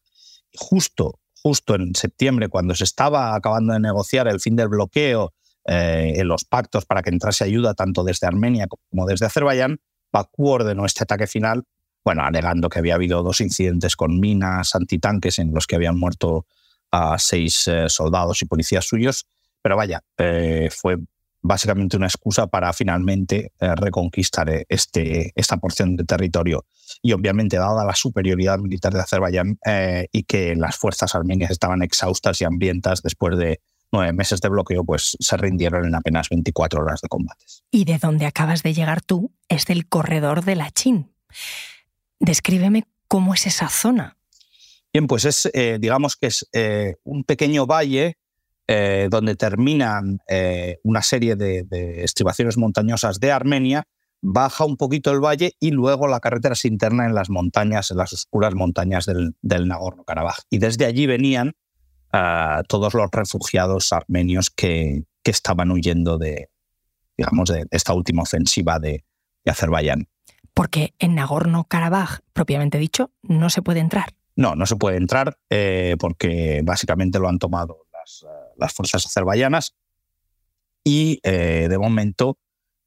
Justo 0.55 1.19
justo 1.45 1.75
en 1.75 1.93
septiembre, 1.93 2.49
cuando 2.49 2.73
se 2.73 2.85
estaba 2.85 3.35
acabando 3.35 3.73
de 3.73 3.79
negociar 3.79 4.27
el 4.27 4.39
fin 4.39 4.55
del 4.55 4.67
bloqueo 4.67 5.31
eh, 5.65 6.13
en 6.15 6.27
los 6.27 6.43
pactos 6.43 6.87
para 6.87 7.03
que 7.03 7.11
entrase 7.11 7.43
ayuda 7.43 7.75
tanto 7.75 8.03
desde 8.03 8.25
Armenia 8.25 8.65
como 8.67 9.05
desde 9.05 9.27
Azerbaiyán, 9.27 9.77
Bakú 10.11 10.49
ordenó 10.49 10.87
este 10.87 11.03
ataque 11.03 11.27
final, 11.27 11.61
bueno, 12.03 12.23
alegando 12.23 12.67
que 12.67 12.79
había 12.79 12.95
habido 12.95 13.21
dos 13.21 13.41
incidentes 13.41 13.95
con 13.95 14.19
minas 14.19 14.73
antitanques 14.73 15.37
en 15.37 15.53
los 15.53 15.67
que 15.67 15.75
habían 15.75 15.99
muerto 15.99 16.47
a 16.89 17.19
seis 17.19 17.67
eh, 17.67 17.89
soldados 17.89 18.41
y 18.41 18.45
policías 18.45 18.85
suyos, 18.85 19.27
pero 19.61 19.77
vaya, 19.77 20.01
eh, 20.17 20.69
fue 20.71 20.97
básicamente 21.47 21.95
una 21.95 22.07
excusa 22.07 22.47
para 22.47 22.73
finalmente 22.73 23.51
eh, 23.59 23.75
reconquistar 23.75 24.49
eh, 24.49 24.65
este, 24.67 25.31
esta 25.35 25.57
porción 25.57 25.95
de 25.95 26.03
territorio. 26.03 26.65
Y 27.01 27.13
obviamente, 27.13 27.57
dada 27.57 27.85
la 27.85 27.95
superioridad 27.95 28.57
militar 28.57 28.93
de 28.93 29.01
Azerbaiyán 29.01 29.59
eh, 29.65 30.07
y 30.11 30.23
que 30.23 30.55
las 30.55 30.75
fuerzas 30.75 31.13
armenias 31.13 31.51
estaban 31.51 31.83
exhaustas 31.83 32.41
y 32.41 32.45
hambrientas 32.45 33.03
después 33.03 33.37
de 33.37 33.61
nueve 33.91 34.11
meses 34.13 34.41
de 34.41 34.49
bloqueo, 34.49 34.83
pues 34.83 35.15
se 35.19 35.37
rindieron 35.37 35.85
en 35.85 35.93
apenas 35.93 36.29
24 36.29 36.81
horas 36.81 37.01
de 37.01 37.07
combates. 37.07 37.63
Y 37.69 37.85
de 37.85 37.99
donde 37.99 38.25
acabas 38.25 38.63
de 38.63 38.73
llegar 38.73 39.01
tú 39.01 39.31
es 39.47 39.65
del 39.65 39.87
corredor 39.87 40.43
de 40.43 40.55
la 40.55 40.71
Chin. 40.71 41.11
Descríbeme 42.19 42.85
cómo 43.07 43.35
es 43.35 43.45
esa 43.45 43.69
zona. 43.69 44.17
Bien, 44.91 45.05
pues 45.07 45.25
es, 45.25 45.51
digamos 45.79 46.15
que 46.15 46.27
es 46.27 46.47
un 47.03 47.25
pequeño 47.25 47.67
valle 47.67 48.17
eh, 48.67 49.09
donde 49.11 49.35
terminan 49.35 50.17
eh, 50.27 50.79
una 50.83 51.03
serie 51.03 51.35
de, 51.35 51.67
estribaciones 52.03 52.57
montañosas 52.57 53.19
de 53.19 53.31
Armenia, 53.31 53.83
baja 54.23 54.65
un 54.65 54.75
poquito 54.75 55.11
el 55.11 55.19
valle 55.19 55.53
y 55.59 55.69
luego 55.69 56.07
la 56.07 56.19
carretera 56.19 56.55
se 56.55 56.67
interna 56.67 57.05
en 57.05 57.13
las 57.13 57.29
montañas, 57.29 57.91
en 57.91 57.97
las 57.97 58.11
oscuras 58.11 58.55
montañas 58.55 59.05
del, 59.05 59.35
Nagorno-Karabaj. 59.43 60.39
Y 60.49 60.57
desde 60.57 60.85
allí 60.85 61.05
venían 61.05 61.53
ah, 62.11 62.63
todos 62.67 62.95
los 62.95 63.07
refugiados 63.11 63.93
armenios 63.93 64.49
que, 64.49 65.03
estaban 65.23 65.71
huyendo 65.71 66.17
de, 66.17 66.49
digamos, 67.17 67.49
de 67.49 67.65
esta 67.71 67.93
última 67.93 68.23
ofensiva 68.23 68.79
de, 68.79 69.03
Azerbaiyán. 69.45 70.07
Porque 70.55 70.95
en 70.97 71.15
Nagorno-Karabaj, 71.15 72.21
propiamente 72.33 72.79
dicho, 72.79 73.11
no 73.21 73.51
se 73.51 73.61
puede 73.61 73.79
entrar. 73.79 74.15
No, 74.35 74.55
no 74.55 74.65
se 74.65 74.75
puede 74.75 74.97
entrar 74.97 75.37
eh, 75.51 75.97
porque 75.99 76.61
básicamente 76.63 77.19
lo 77.19 77.27
han 77.27 77.37
tomado 77.37 77.85
las, 77.93 78.25
fuerzas 78.73 79.05
azerbaiyanas 79.05 79.75
y 80.83 81.19
eh, 81.23 81.67
de 81.69 81.77
momento 81.77 82.37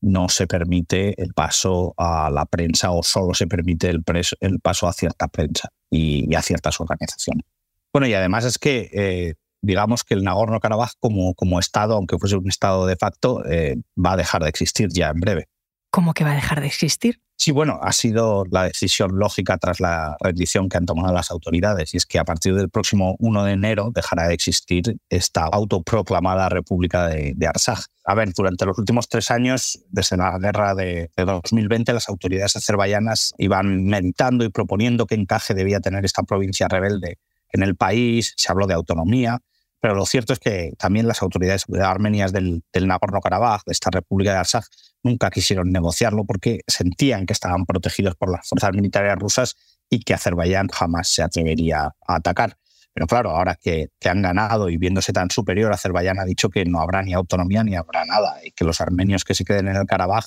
no 0.01 0.29
se 0.29 0.47
permite 0.47 1.21
el 1.21 1.35
paso 1.35 1.95
a 1.97 2.31
la 2.31 2.47
prensa 2.47 2.93
o 2.93 3.03
solo 3.03 3.35
se 3.35 3.47
permite 3.47 3.89
el, 3.91 4.05
el 4.41 4.61
paso 4.61 4.87
a 4.87 4.93
cierta 4.93 5.29
prensa 5.29 5.71
y, 5.91 6.33
a 6.35 6.43
ciertas 6.43 6.81
organizaciones. 6.81 7.45
Bueno, 7.93 8.07
y 8.07 8.15
además 8.15 8.45
es 8.45 8.59
que 8.59 8.91
eh, 8.93 9.35
digamos 9.61 10.05
que 10.05 10.15
el 10.15 10.23
Nagorno-Karabaj 10.23 10.93
como, 11.01 11.35
como 11.35 11.59
Estado, 11.59 11.95
aunque 11.95 12.19
fuese 12.19 12.37
un 12.37 12.49
Estado 12.49 12.87
de 12.87 12.97
facto, 12.97 13.45
eh, 13.47 13.77
va 13.97 14.13
a 14.13 14.17
dejar 14.17 14.43
de 14.43 14.49
existir 14.49 14.89
ya 14.91 15.09
en 15.09 15.21
breve. 15.21 15.49
¿Cómo 15.91 16.13
que 16.13 16.25
va 16.25 16.33
a 16.33 16.35
dejar 16.35 16.61
de 16.61 16.67
existir? 16.67 17.21
Sí, 17.37 17.53
bueno, 17.53 17.79
ha 17.83 17.93
sido 17.93 18.45
la 18.51 18.65
decisión 18.65 19.17
lógica 19.17 19.59
tras 19.59 19.79
la 19.79 20.17
rendición 20.21 20.69
que 20.69 20.77
han 20.77 20.87
tomado 20.87 21.15
las 21.15 21.31
autoridades, 21.31 21.95
y 21.95 21.97
es 21.97 22.05
que 22.05 22.19
a 22.19 22.25
partir 22.25 22.55
del 22.57 22.69
próximo 22.69 23.15
1 23.21 23.45
de 23.45 23.53
enero 23.53 23.93
dejará 23.95 24.27
de 24.27 24.35
existir 24.35 24.99
esta 25.09 25.45
autoproclamada 25.45 26.49
República 26.49 27.07
de, 27.07 27.35
de 27.37 27.47
Arsaj. 27.47 27.85
A 28.05 28.15
ver, 28.17 28.33
durante 28.37 28.67
los 28.67 28.77
últimos 28.77 29.09
tres 29.09 29.31
años, 29.31 29.85
desde 29.89 30.17
la 30.17 30.37
guerra 30.39 30.75
de, 30.75 31.13
de 31.17 31.25
2020, 31.25 31.93
las 31.93 32.09
autoridades 32.09 32.57
azerbaiyanas 32.57 33.33
iban 33.39 33.85
meditando 33.85 34.45
y 34.45 34.49
proponiendo 34.49 35.07
qué 35.07 35.15
encaje 35.15 35.55
debía 35.55 35.79
tener 35.79 36.05
esta 36.05 36.25
provincia 36.25 36.67
rebelde 36.67 37.19
en 37.53 37.63
el 37.63 37.77
país, 37.77 38.35
se 38.37 38.51
habló 38.51 38.67
de 38.67 38.75
autonomía, 38.75 39.39
pero 39.81 39.95
lo 39.95 40.07
cierto 40.07 40.33
es 40.33 40.41
que 40.41 40.73
también 40.79 41.07
las 41.07 41.23
autoridades 41.23 41.65
armenias 41.81 42.33
del, 42.33 42.65
Nagorno-Karabaj, 42.75 43.63
de 43.65 43.73
esta 43.73 43.91
República 43.91 44.33
de 44.33 44.39
Arsaj, 44.39 44.65
nunca 45.03 45.31
quisieron 45.31 45.71
negociarlo 45.71 46.25
porque 46.25 46.61
sentían 46.67 47.27
que 47.27 47.33
estaban 47.33 47.67
protegidos 47.67 48.15
por 48.17 48.31
las 48.31 48.49
fuerzas 48.49 48.73
militares 48.73 49.17
rusas 49.17 49.57
y 49.89 50.01
que 50.01 50.15
Azerbaiyán 50.15 50.69
jamás 50.69 51.09
se 51.09 51.23
atrevería 51.23 51.95
a 52.07 52.15
atacar. 52.15 52.59
Pero 52.93 53.07
claro, 53.07 53.31
ahora 53.31 53.55
que, 53.55 53.91
han 54.05 54.23
ganado 54.23 54.71
y 54.71 54.77
viéndose 54.77 55.13
tan 55.13 55.31
superior, 55.31 55.73
Azerbaiyán 55.73 56.19
ha 56.19 56.25
dicho 56.25 56.51
que 56.51 56.65
no 56.65 56.81
habrá 56.81 57.03
ni 57.03 57.15
autonomía 57.15 57.63
ni 57.63 57.77
habrá 57.77 58.05
nada 58.05 58.45
y 58.45 58.51
que 58.53 58.65
los 58.65 58.81
armenios 58.81 59.25
que 59.25 59.35
se 59.35 59.45
queden 59.45 59.69
en 59.69 59.77
el 59.77 59.87
Karabaj 59.87 60.27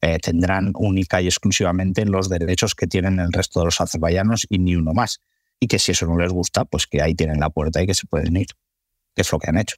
eh, 0.00 0.18
tendrán 0.18 0.72
única 0.74 1.20
y 1.20 1.26
exclusivamente 1.26 2.04
los 2.06 2.28
derechos 2.28 2.74
que 2.74 2.86
tienen 2.86 3.18
el 3.18 3.32
resto 3.32 3.60
de 3.60 3.66
los 3.66 3.80
azerbaiyanos 3.80 4.46
y 4.48 4.58
ni 4.58 4.76
uno 4.76 4.94
más. 4.94 5.20
Y 5.60 5.66
que 5.66 5.78
si 5.78 5.92
eso 5.92 6.06
no 6.06 6.16
les 6.16 6.32
gusta, 6.32 6.64
pues 6.64 6.86
que 6.86 7.02
ahí 7.02 7.14
tienen 7.14 7.40
la 7.40 7.50
puerta 7.50 7.82
y 7.82 7.86
que 7.86 7.94
se 7.94 8.06
pueden 8.06 8.36
ir 8.36 8.48
que 9.18 9.22
es 9.22 9.32
lo 9.32 9.38
que 9.40 9.50
han 9.50 9.58
hecho. 9.58 9.76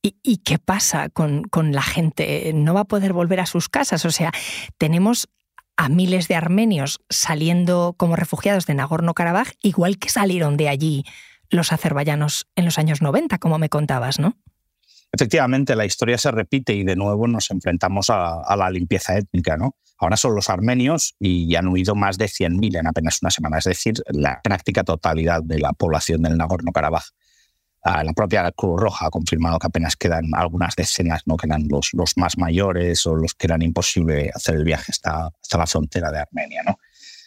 ¿Y, 0.00 0.38
qué 0.38 0.58
pasa 0.58 1.08
con, 1.08 1.42
con, 1.44 1.72
la 1.72 1.82
gente? 1.82 2.52
¿No 2.54 2.72
va 2.72 2.80
a 2.80 2.84
poder 2.84 3.12
volver 3.12 3.40
a 3.40 3.46
sus 3.46 3.68
casas? 3.68 4.04
O 4.04 4.12
sea, 4.12 4.32
tenemos 4.78 5.28
a 5.76 5.88
miles 5.88 6.28
de 6.28 6.34
armenios 6.36 7.00
saliendo 7.10 7.94
como 7.96 8.16
refugiados 8.16 8.66
de 8.66 8.74
Nagorno-Karabaj, 8.74 9.54
igual 9.62 9.98
que 9.98 10.08
salieron 10.08 10.56
de 10.56 10.68
allí 10.68 11.04
los 11.50 11.72
azerbaiyanos 11.72 12.46
en 12.56 12.64
los 12.64 12.78
años 12.78 13.02
90, 13.02 13.38
como 13.38 13.58
me 13.58 13.68
contabas, 13.68 14.18
¿no? 14.18 14.36
Efectivamente, 15.12 15.74
la 15.74 15.86
historia 15.86 16.18
se 16.18 16.30
repite 16.30 16.74
y 16.74 16.84
de 16.84 16.96
nuevo 16.96 17.26
nos 17.26 17.50
enfrentamos 17.50 18.10
a, 18.10 18.56
la 18.56 18.70
limpieza 18.70 19.16
étnica. 19.16 19.56
¿no? 19.56 19.76
Ahora 19.98 20.16
son 20.16 20.34
los 20.34 20.50
armenios 20.50 21.14
y 21.18 21.54
han 21.54 21.68
huido 21.68 21.94
más 21.94 22.18
de 22.18 22.26
100.000 22.26 22.80
en 22.80 22.86
apenas 22.86 23.20
una 23.22 23.30
semana, 23.30 23.58
es 23.58 23.64
decir, 23.64 23.94
la 24.08 24.40
práctica 24.42 24.84
totalidad 24.84 25.42
de 25.42 25.58
la 25.60 25.72
población 25.72 26.22
del 26.22 26.36
Nagorno-Karabaj. 26.36 27.04
Ah, 27.90 28.04
la 28.04 28.12
propia 28.12 28.52
Cruz 28.52 28.78
Roja 28.78 29.06
ha 29.06 29.10
confirmado 29.10 29.58
que 29.58 29.66
apenas 29.66 29.96
quedan 29.96 30.26
algunas 30.34 30.76
decenas, 30.76 31.22
no 31.24 31.38
quedan 31.38 31.68
los, 31.70 31.94
los 31.94 32.18
más 32.18 32.36
mayores 32.36 33.06
o 33.06 33.14
los 33.14 33.32
que 33.32 33.46
eran 33.46 33.62
imposible 33.62 34.30
hacer 34.34 34.56
el 34.56 34.64
viaje 34.64 34.92
hasta, 34.92 35.28
hasta 35.28 35.56
la 35.56 35.66
frontera 35.66 36.10
de 36.10 36.18
Armenia. 36.18 36.62
¿no? 36.66 36.78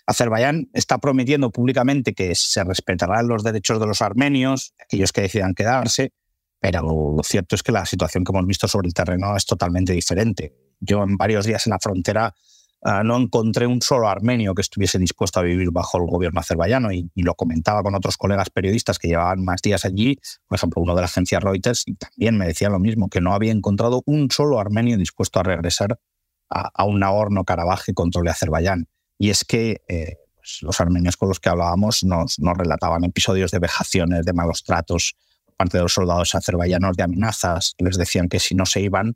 Azerbaiyán 0.06 0.70
está 0.72 1.00
prometiendo 1.00 1.50
públicamente 1.50 2.14
que 2.14 2.36
se 2.36 2.64
respetarán 2.64 3.28
los 3.28 3.44
derechos 3.44 3.80
de 3.80 3.88
los 3.88 4.04
armenios, 4.04 4.76
aquellos 4.80 5.12
que 5.12 5.22
decidan 5.22 5.56
quedarse, 5.56 6.14
pero 6.60 6.84
lo 7.18 7.24
cierto 7.24 7.56
es 7.56 7.64
que 7.64 7.72
la 7.72 7.88
situación 7.88 8.24
que 8.24 8.32
hemos 8.32 8.46
visto 8.46 8.68
sobre 8.68 8.88
el 8.88 8.94
terreno 8.94 9.36
es 9.36 9.48
totalmente 9.48 9.94
diferente. 9.94 10.54
Yo 10.80 11.02
en 11.02 11.18
varios 11.18 11.48
días 11.48 11.66
en 11.66 11.72
la 11.72 11.80
frontera 11.80 12.36
ah, 12.84 13.04
no 13.04 13.18
encontré 13.18 13.68
un 13.68 13.82
solo 13.82 14.08
armenio 14.10 14.54
que 14.56 14.62
estuviese 14.62 15.00
dispuesto 15.00 15.40
a 15.40 15.44
vivir 15.44 15.72
bajo 15.72 15.98
el 15.98 16.06
gobierno 16.06 16.40
azerbaiyano 16.40 16.92
y, 16.92 17.10
lo 17.16 17.36
comentaba 17.36 17.84
con 17.84 17.96
otros 17.96 18.18
colegas 18.18 18.50
periodistas 18.50 18.98
que 18.98 19.08
llevaban 19.08 19.44
más 19.44 19.62
días 19.62 19.86
allí, 19.86 20.18
por 20.48 20.58
ejemplo 20.58 20.82
uno 20.82 20.96
de 20.96 21.02
la 21.02 21.06
agencia 21.06 21.40
Reuters, 21.40 21.84
y 21.86 21.94
también 21.96 22.38
me 22.38 22.48
decía 22.48 22.70
lo 22.70 22.80
mismo, 22.80 23.10
que 23.10 23.22
no 23.22 23.34
había 23.34 23.52
encontrado 23.52 24.04
un 24.06 24.32
solo 24.32 24.60
armenio 24.60 24.98
dispuesto 24.98 25.40
a 25.40 25.44
regresar 25.44 26.00
a, 26.50 26.84
un 26.84 27.00
Nagorno-Karabaj 27.00 27.86
que 27.86 27.94
controle 27.94 28.30
Azerbaiyán. 28.30 28.88
Y 29.18 29.30
es 29.30 29.46
que 29.46 29.82
eh, 29.88 30.18
pues, 30.36 30.60
los 30.62 30.82
armenios 30.82 31.16
con 31.16 31.30
los 31.30 31.40
que 31.40 31.50
hablábamos 31.50 32.04
nos, 32.04 32.40
nos 32.40 32.58
relataban 32.58 33.04
episodios 33.06 33.52
de 33.52 33.60
vejaciones, 33.60 34.26
de 34.26 34.34
malos 34.34 34.64
tratos, 34.64 35.16
parte 35.56 35.78
de 35.78 35.84
los 35.84 35.94
soldados 35.94 36.34
azerbaiyanos 36.34 36.98
de 36.98 37.04
amenazas, 37.04 37.76
les 37.78 37.98
decían 37.98 38.28
que 38.28 38.40
si 38.40 38.56
no 38.56 38.66
se 38.66 38.82
iban, 38.82 39.16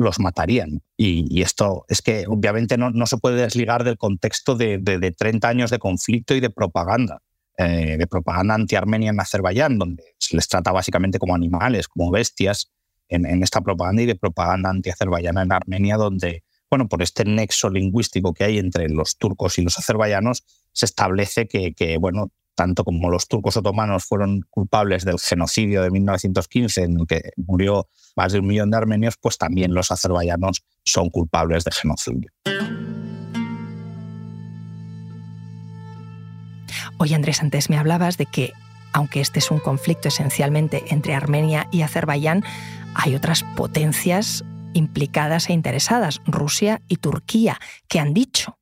los 0.00 0.18
matarían. 0.18 0.82
Y, 0.96 1.42
esto 1.42 1.84
es 1.88 2.02
que 2.02 2.24
obviamente 2.26 2.76
no, 2.76 2.90
no, 2.90 3.06
se 3.06 3.18
puede 3.18 3.42
desligar 3.42 3.84
del 3.84 3.98
contexto 3.98 4.56
de, 4.56 4.78
de, 4.78 5.12
30 5.12 5.48
años 5.48 5.70
de 5.70 5.78
conflicto 5.78 6.34
y 6.34 6.40
de 6.40 6.50
propaganda, 6.50 7.22
eh, 7.58 7.96
de 7.98 8.06
propaganda 8.06 8.54
anti-armenia 8.54 9.10
en 9.10 9.20
Azerbaiyán, 9.20 9.78
donde 9.78 10.02
se 10.18 10.36
les 10.36 10.48
trata 10.48 10.72
básicamente 10.72 11.18
como 11.18 11.34
animales, 11.34 11.86
como 11.86 12.10
bestias, 12.10 12.70
en, 13.08 13.26
en 13.26 13.42
esta 13.42 13.60
propaganda 13.60 14.02
y 14.02 14.06
de 14.06 14.14
propaganda 14.14 14.70
anti-azerbaiyana 14.70 15.42
en 15.42 15.52
Armenia, 15.52 15.96
donde, 15.96 16.44
bueno, 16.70 16.88
por 16.88 17.02
este 17.02 17.24
nexo 17.24 17.68
lingüístico 17.68 18.32
que 18.32 18.44
hay 18.44 18.58
entre 18.58 18.88
los 18.88 19.18
turcos 19.18 19.58
y 19.58 19.62
los 19.62 19.78
azerbaiyanos, 19.78 20.44
se 20.72 20.86
establece 20.86 21.46
que, 21.46 21.74
que 21.74 21.98
bueno, 21.98 22.30
tanto 22.60 22.84
como 22.84 23.08
los 23.08 23.26
turcos 23.26 23.56
otomanos 23.56 24.04
fueron 24.04 24.42
culpables 24.50 25.06
del 25.06 25.18
genocidio 25.18 25.80
de 25.80 25.90
1915, 25.90 26.82
en 26.82 27.00
el 27.00 27.06
que 27.06 27.30
murió 27.38 27.88
más 28.16 28.34
de 28.34 28.40
un 28.40 28.46
millón 28.48 28.70
de 28.70 28.76
armenios, 28.76 29.14
pues 29.18 29.38
también 29.38 29.72
los 29.72 29.90
azerbaiyanos 29.90 30.62
son 30.84 31.08
culpables 31.08 31.64
de 31.64 31.72
genocidio. 31.72 32.30
Oye 36.98 37.14
Andrés, 37.14 37.40
antes 37.40 37.70
me 37.70 37.78
hablabas 37.78 38.18
de 38.18 38.26
que, 38.26 38.52
aunque 38.92 39.22
este 39.22 39.38
es 39.38 39.50
un 39.50 39.60
conflicto 39.60 40.08
esencialmente 40.08 40.84
entre 40.90 41.14
Armenia 41.14 41.66
y 41.72 41.80
Azerbaiyán, 41.80 42.44
hay 42.94 43.14
otras 43.14 43.42
potencias 43.56 44.44
implicadas 44.74 45.48
e 45.48 45.54
interesadas, 45.54 46.20
Rusia 46.26 46.82
y 46.88 46.96
Turquía, 46.96 47.58
que 47.88 48.00
han 48.00 48.12
dicho 48.12 48.59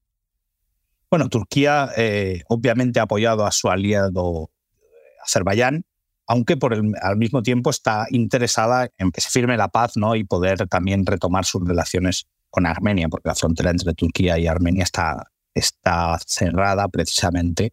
bueno, 1.11 1.29
Turquía 1.29 1.91
eh, 1.97 2.43
obviamente 2.49 3.01
ha 3.01 3.05
apoyado 3.05 3.47
a 3.47 3.53
su 3.53 3.69
aliado 3.69 4.51
eh, 4.79 4.85
Azerbaiyán, 5.25 5.85
aunque 6.27 6.57
por 6.57 6.75
al 6.75 7.17
mismo 7.17 7.43
tiempo 7.43 7.71
está 7.71 8.07
interesada 8.11 8.91
en 8.99 9.11
que 9.11 9.21
se 9.21 9.31
firme 9.31 9.57
la 9.57 9.69
paz 9.69 9.97
¿no? 9.97 10.15
y 10.15 10.25
poder 10.25 10.69
también 10.69 11.07
retomar 11.07 11.47
sus 11.47 11.67
relaciones 11.67 12.27
con 12.51 12.67
Armenia, 12.67 13.09
porque 13.09 13.29
la 13.29 13.35
frontera 13.35 13.71
entre 13.71 13.95
Turquía 13.95 14.39
y 14.39 14.47
Armenia 14.47 14.85
está, 14.85 15.31
está 15.55 16.19
cerrada 16.27 16.89
precisamente 16.89 17.73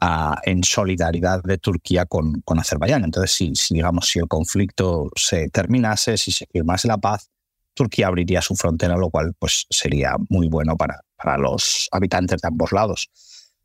ah, 0.00 0.40
en 0.44 0.64
solidaridad 0.64 1.42
de 1.44 1.58
Turquía 1.58 2.06
con, 2.06 2.40
con 2.40 2.58
Azerbaiyán. 2.58 3.04
Entonces, 3.04 3.32
si, 3.32 3.54
si, 3.54 3.74
digamos, 3.74 4.08
si 4.08 4.18
el 4.18 4.26
conflicto 4.26 5.10
se 5.14 5.48
terminase, 5.50 6.16
si 6.16 6.32
se 6.32 6.46
firmase 6.46 6.88
la 6.88 6.98
paz, 6.98 7.30
Turquía 7.74 8.08
abriría 8.08 8.40
su 8.40 8.56
frontera, 8.56 8.96
lo 8.96 9.10
cual 9.10 9.34
pues, 9.38 9.66
sería 9.70 10.16
muy 10.28 10.48
bueno 10.48 10.76
para, 10.76 11.03
para 11.24 11.38
los 11.38 11.88
habitantes 11.90 12.42
de 12.42 12.48
ambos 12.48 12.70
lados. 12.70 13.10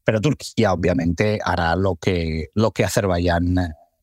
Pero 0.03 0.21
Turquía 0.21 0.71
obviamente 0.73 1.39
hará 1.43 1.75
lo 1.75 1.95
que, 1.97 2.47
lo 2.55 2.71
que 2.71 2.85
Azerbaiyán 2.85 3.55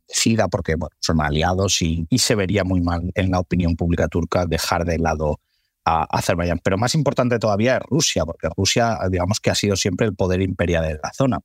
decida, 0.06 0.46
porque 0.48 0.76
son 1.00 1.20
aliados 1.20 1.80
y, 1.82 2.06
se 2.18 2.34
vería 2.34 2.62
muy 2.62 2.80
mal 2.80 3.10
en 3.14 3.30
la 3.30 3.40
opinión 3.40 3.74
pública 3.74 4.06
turca 4.08 4.46
dejar 4.46 4.84
de 4.84 4.98
lado 4.98 5.40
a 5.84 6.04
Azerbaiyán. 6.04 6.60
Pero 6.62 6.76
más 6.76 6.94
importante 6.94 7.38
todavía 7.38 7.78
es 7.78 7.82
Rusia, 7.88 8.24
porque 8.24 8.48
Rusia, 8.56 8.98
digamos 9.10 9.40
que 9.40 9.50
ha 9.50 9.54
sido 9.54 9.74
siempre 9.74 10.06
el 10.06 10.14
poder 10.14 10.42
imperial 10.42 10.86
de 10.86 11.00
la 11.02 11.12
zona 11.12 11.40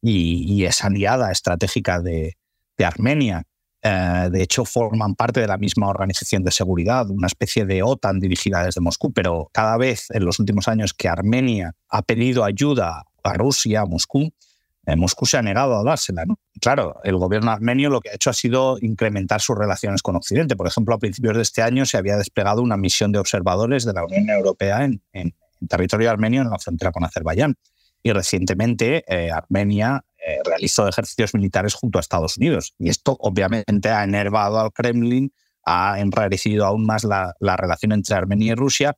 y, 0.00 0.44
y 0.50 0.64
es 0.64 0.82
aliada 0.82 1.30
estratégica 1.32 2.00
de, 2.00 2.36
de 2.78 2.84
Armenia. 2.84 3.44
Eh, 3.82 4.28
de 4.30 4.42
hecho, 4.42 4.64
forman 4.64 5.14
parte 5.14 5.40
de 5.40 5.46
la 5.46 5.56
misma 5.56 5.88
organización 5.88 6.44
de 6.44 6.50
seguridad, 6.50 7.08
una 7.08 7.26
especie 7.26 7.64
de 7.64 7.82
OTAN 7.82 8.20
dirigida 8.20 8.64
desde 8.64 8.80
Moscú, 8.80 9.12
pero 9.12 9.48
cada 9.52 9.76
vez 9.78 10.10
en 10.10 10.24
los 10.24 10.38
últimos 10.38 10.68
años 10.68 10.92
que 10.92 11.08
Armenia 11.08 11.74
ha 11.88 12.02
pedido 12.02 12.44
ayuda 12.44 13.04
a 13.22 13.34
Rusia, 13.34 13.80
a 13.80 13.86
Moscú, 13.86 14.32
eh, 14.86 14.96
Moscú 14.96 15.26
se 15.26 15.36
ha 15.36 15.42
negado 15.42 15.76
a 15.76 15.84
dársela. 15.84 16.24
Claro, 16.60 17.00
el 17.04 17.16
gobierno 17.16 17.50
armenio 17.50 17.90
lo 17.90 18.00
que 18.00 18.10
ha 18.10 18.14
hecho 18.14 18.30
ha 18.30 18.34
sido 18.34 18.76
incrementar 18.80 19.40
sus 19.40 19.56
relaciones 19.56 20.02
con 20.02 20.16
Occidente. 20.16 20.56
Por 20.56 20.66
ejemplo, 20.66 20.94
a 20.94 20.98
principios 20.98 21.36
de 21.36 21.42
este 21.42 21.62
año 21.62 21.86
se 21.86 21.96
había 21.96 22.16
desplegado 22.16 22.62
una 22.62 22.76
misión 22.76 23.12
de 23.12 23.18
observadores 23.18 23.84
de 23.84 23.92
la 23.92 24.04
Unión 24.04 24.28
Europea 24.30 24.84
en, 24.84 25.02
territorio 25.68 26.10
armenio 26.10 26.42
en 26.42 26.50
la 26.50 26.58
frontera 26.58 26.92
con 26.92 27.04
Azerbaiyán. 27.04 27.56
Y 28.02 28.12
recientemente 28.12 29.04
eh, 29.06 29.30
Armenia 29.30 30.04
realizó 30.44 30.88
ejercicios 30.88 31.34
militares 31.34 31.74
junto 31.74 31.98
a 31.98 32.00
Estados 32.00 32.36
Unidos. 32.36 32.74
Y 32.78 32.88
esto 32.88 33.16
obviamente 33.20 33.88
ha 33.90 34.04
enervado 34.04 34.60
al 34.60 34.72
Kremlin, 34.72 35.32
ha 35.64 36.00
enrarecido 36.00 36.66
aún 36.66 36.86
más 36.86 37.04
la, 37.04 37.34
relación 37.40 37.92
entre 37.92 38.16
Armenia 38.16 38.52
y 38.52 38.54
Rusia 38.54 38.96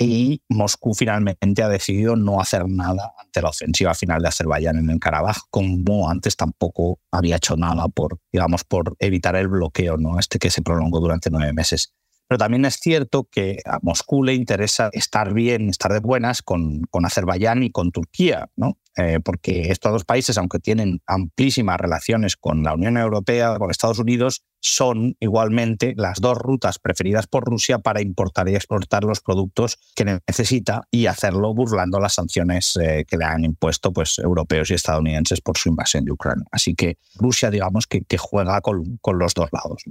y 0.00 0.42
Moscú 0.48 0.94
finalmente 0.94 1.62
ha 1.62 1.68
decidido 1.68 2.14
no 2.14 2.40
hacer 2.40 2.68
nada 2.68 3.14
ante 3.18 3.42
la 3.42 3.48
ofensiva 3.48 3.94
final 3.94 4.22
de 4.22 4.28
Azerbaiyán 4.28 4.78
en 4.78 4.90
el 4.90 5.00
Karabaj, 5.00 5.38
como 5.50 6.08
antes 6.08 6.36
tampoco 6.36 7.00
había 7.10 7.36
hecho 7.36 7.56
nada 7.56 7.88
por, 7.88 8.20
digamos, 8.32 8.62
por 8.62 8.94
evitar 9.00 9.34
el 9.34 9.48
bloqueo, 9.48 9.96
¿no? 9.96 10.20
este 10.20 10.38
que 10.38 10.50
se 10.50 10.62
prolongó 10.62 11.00
durante 11.00 11.30
nueve 11.30 11.52
meses. 11.52 11.92
Pero 12.28 12.38
también 12.38 12.64
es 12.66 12.76
cierto 12.76 13.26
que 13.30 13.58
a 13.64 13.78
Moscú 13.82 14.22
le 14.22 14.34
interesa 14.34 14.90
estar 14.92 15.32
bien, 15.32 15.70
estar 15.70 15.92
de 15.92 16.00
buenas 16.00 16.42
con, 16.42 16.82
con 16.90 17.06
Azerbaiyán 17.06 17.62
y 17.62 17.70
con 17.70 17.90
Turquía, 17.90 18.50
¿no? 18.54 18.78
Eh, 18.98 19.20
porque 19.24 19.70
estos 19.70 19.92
dos 19.92 20.04
países, 20.04 20.36
aunque 20.38 20.58
tienen 20.58 21.00
amplísimas 21.06 21.78
relaciones 21.78 22.36
con 22.36 22.64
la 22.64 22.74
Unión 22.74 22.96
Europea, 22.96 23.56
con 23.56 23.70
Estados 23.70 24.00
Unidos, 24.00 24.42
son 24.60 25.16
igualmente 25.20 25.94
las 25.96 26.18
dos 26.20 26.36
rutas 26.36 26.80
preferidas 26.80 27.28
por 27.28 27.44
Rusia 27.44 27.78
para 27.78 28.02
importar 28.02 28.48
y 28.48 28.56
exportar 28.56 29.04
los 29.04 29.20
productos 29.20 29.78
que 29.94 30.04
necesita 30.04 30.82
y 30.90 31.06
hacerlo 31.06 31.54
burlando 31.54 32.00
las 32.00 32.14
sanciones 32.14 32.76
eh, 32.82 33.04
que 33.06 33.16
le 33.16 33.24
han 33.24 33.44
impuesto 33.44 33.92
pues, 33.92 34.18
europeos 34.18 34.68
y 34.72 34.74
estadounidenses 34.74 35.40
por 35.40 35.56
su 35.56 35.68
invasión 35.68 36.04
de 36.04 36.10
Ucrania. 36.10 36.44
Así 36.50 36.74
que 36.74 36.98
Rusia, 37.14 37.50
digamos, 37.50 37.86
que, 37.86 38.02
juega 38.18 38.60
con, 38.60 38.98
los 39.16 39.34
dos 39.34 39.48
lados. 39.52 39.84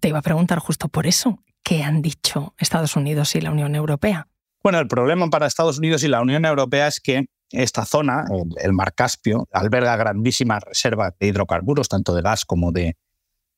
Te 0.00 0.08
iba 0.08 0.20
a 0.20 0.22
preguntar 0.22 0.58
justo 0.58 0.88
por 0.88 1.06
eso. 1.06 1.42
¿Qué 1.62 1.82
han 1.82 2.00
dicho 2.00 2.54
Estados 2.56 2.96
Unidos 2.96 3.34
y 3.34 3.42
la 3.42 3.50
Unión 3.50 3.74
Europea? 3.74 4.26
Bueno, 4.62 4.80
el 4.80 4.88
problema 4.88 5.28
para 5.30 5.46
Estados 5.46 5.78
Unidos 5.78 6.02
y 6.02 6.08
la 6.08 6.20
Unión 6.20 6.44
Europea 6.44 6.88
es 6.88 7.00
que 7.00 7.26
esta 7.50 7.84
zona, 7.84 8.26
el, 8.60 8.72
Mar 8.72 8.94
Caspio, 8.94 9.48
alberga 9.52 9.96
grandísimas 9.96 10.62
reservas 10.64 11.14
de 11.18 11.28
hidrocarburos, 11.28 11.88
tanto 11.88 12.14
de 12.14 12.22
gas 12.22 12.44
como 12.44 12.72
de, 12.72 12.96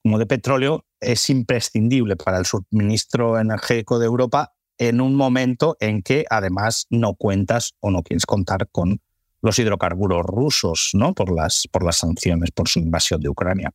como 0.03 0.19
de 0.19 0.27
petróleo. 0.27 0.85
Es 1.01 1.29
imprescindible 1.31 2.17
para 2.17 2.39
el 2.39 2.47
suministro 2.47 3.39
energético 3.39 3.99
de 3.99 4.07
Europa 4.07 4.53
en 4.79 5.01
un 5.01 5.15
momento 5.15 5.77
en 5.81 6.03
que 6.03 6.25
además 6.31 6.87
no 6.91 7.15
cuentas 7.15 7.75
o 7.81 7.91
no 7.91 8.03
quieres 8.03 8.27
contar 8.27 8.69
con 8.71 9.01
los 9.43 9.59
hidrocarburos 9.59 10.25
rusos, 10.25 10.91
¿no? 10.93 11.15
Por 11.15 11.35
las, 11.35 11.67
por 11.71 11.85
las 11.85 11.97
sanciones, 11.97 12.51
por 12.51 12.69
su 12.69 12.79
invasión 12.79 13.21
de 13.21 13.29
Ucrania. 13.29 13.73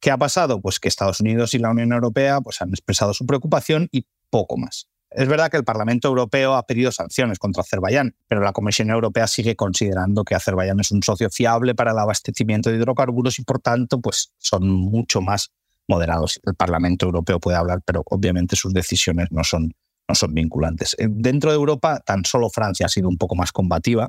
¿Qué 0.00 0.10
ha 0.10 0.18
pasado? 0.18 0.60
Pues 0.60 0.80
que 0.80 0.88
Estados 0.88 1.20
Unidos 1.20 1.54
y 1.54 1.58
la 1.58 1.70
Unión 1.70 1.92
Europea 1.92 2.40
pues, 2.40 2.60
han 2.62 2.70
expresado 2.70 3.14
su 3.14 3.26
preocupación 3.26 3.88
y 3.92 4.06
poco 4.30 4.56
más. 4.56 4.88
Es 5.14 5.28
verdad 5.28 5.50
que 5.50 5.56
el 5.56 5.64
Parlamento 5.64 6.08
Europeo 6.08 6.54
ha 6.54 6.62
pedido 6.64 6.90
sanciones 6.92 7.38
contra 7.38 7.62
Azerbaiyán, 7.62 8.14
pero 8.28 8.40
la 8.40 8.52
Comisión 8.52 8.90
Europea 8.90 9.26
sigue 9.26 9.56
considerando 9.56 10.24
que 10.24 10.34
Azerbaiyán 10.34 10.80
es 10.80 10.90
un 10.90 11.02
socio 11.02 11.28
fiable 11.30 11.74
para 11.74 11.92
el 11.92 11.98
abastecimiento 11.98 12.70
de 12.70 12.76
hidrocarburos 12.76 13.38
y 13.38 13.44
por 13.44 13.60
tanto 13.60 14.00
pues, 14.00 14.32
son 14.38 14.68
mucho 14.68 15.20
más 15.20 15.52
moderados. 15.88 16.40
El 16.44 16.54
Parlamento 16.54 17.06
Europeo 17.06 17.40
puede 17.40 17.56
hablar, 17.56 17.80
pero 17.84 18.02
obviamente 18.06 18.56
sus 18.56 18.72
decisiones 18.72 19.28
no 19.30 19.44
son, 19.44 19.74
no 20.08 20.14
son 20.14 20.32
vinculantes. 20.34 20.96
Eh, 20.98 21.08
dentro 21.10 21.50
de 21.50 21.56
Europa, 21.56 22.00
tan 22.00 22.24
solo 22.24 22.48
Francia 22.48 22.86
ha 22.86 22.88
sido 22.88 23.08
un 23.08 23.18
poco 23.18 23.34
más 23.34 23.52
combativa 23.52 24.08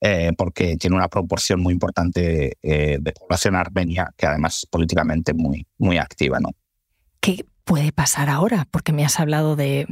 eh, 0.00 0.32
porque 0.36 0.76
tiene 0.76 0.96
una 0.96 1.08
proporción 1.08 1.60
muy 1.60 1.72
importante 1.72 2.58
eh, 2.60 2.98
de 3.00 3.12
población 3.12 3.54
armenia, 3.54 4.12
que 4.16 4.26
además 4.26 4.58
es 4.58 4.66
políticamente 4.66 5.32
muy, 5.32 5.64
muy 5.78 5.98
activa. 5.98 6.40
¿Qué 7.20 7.44
puede 7.64 7.92
pasar 7.92 8.28
ahora? 8.28 8.66
Porque 8.72 8.92
me 8.92 9.04
has 9.04 9.20
hablado 9.20 9.54
de 9.54 9.86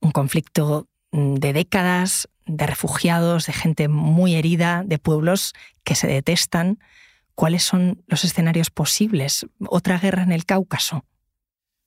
un 0.00 0.10
conflicto 0.10 0.88
mm, 1.12 1.34
de 1.34 1.52
décadas, 1.52 2.28
de 2.46 2.66
refugiados, 2.66 3.46
de 3.46 3.52
gente 3.52 3.88
muy 3.88 4.34
herida, 4.34 4.82
de 4.86 4.98
pueblos 4.98 5.52
que 5.84 5.94
se 5.94 6.06
detestan. 6.06 6.78
¿Cuáles 7.34 7.62
son 7.62 8.02
los 8.06 8.24
escenarios 8.24 8.70
posibles? 8.70 9.46
¿Otra 9.68 9.98
guerra 9.98 10.22
en 10.22 10.32
el 10.32 10.44
Cáucaso? 10.44 11.04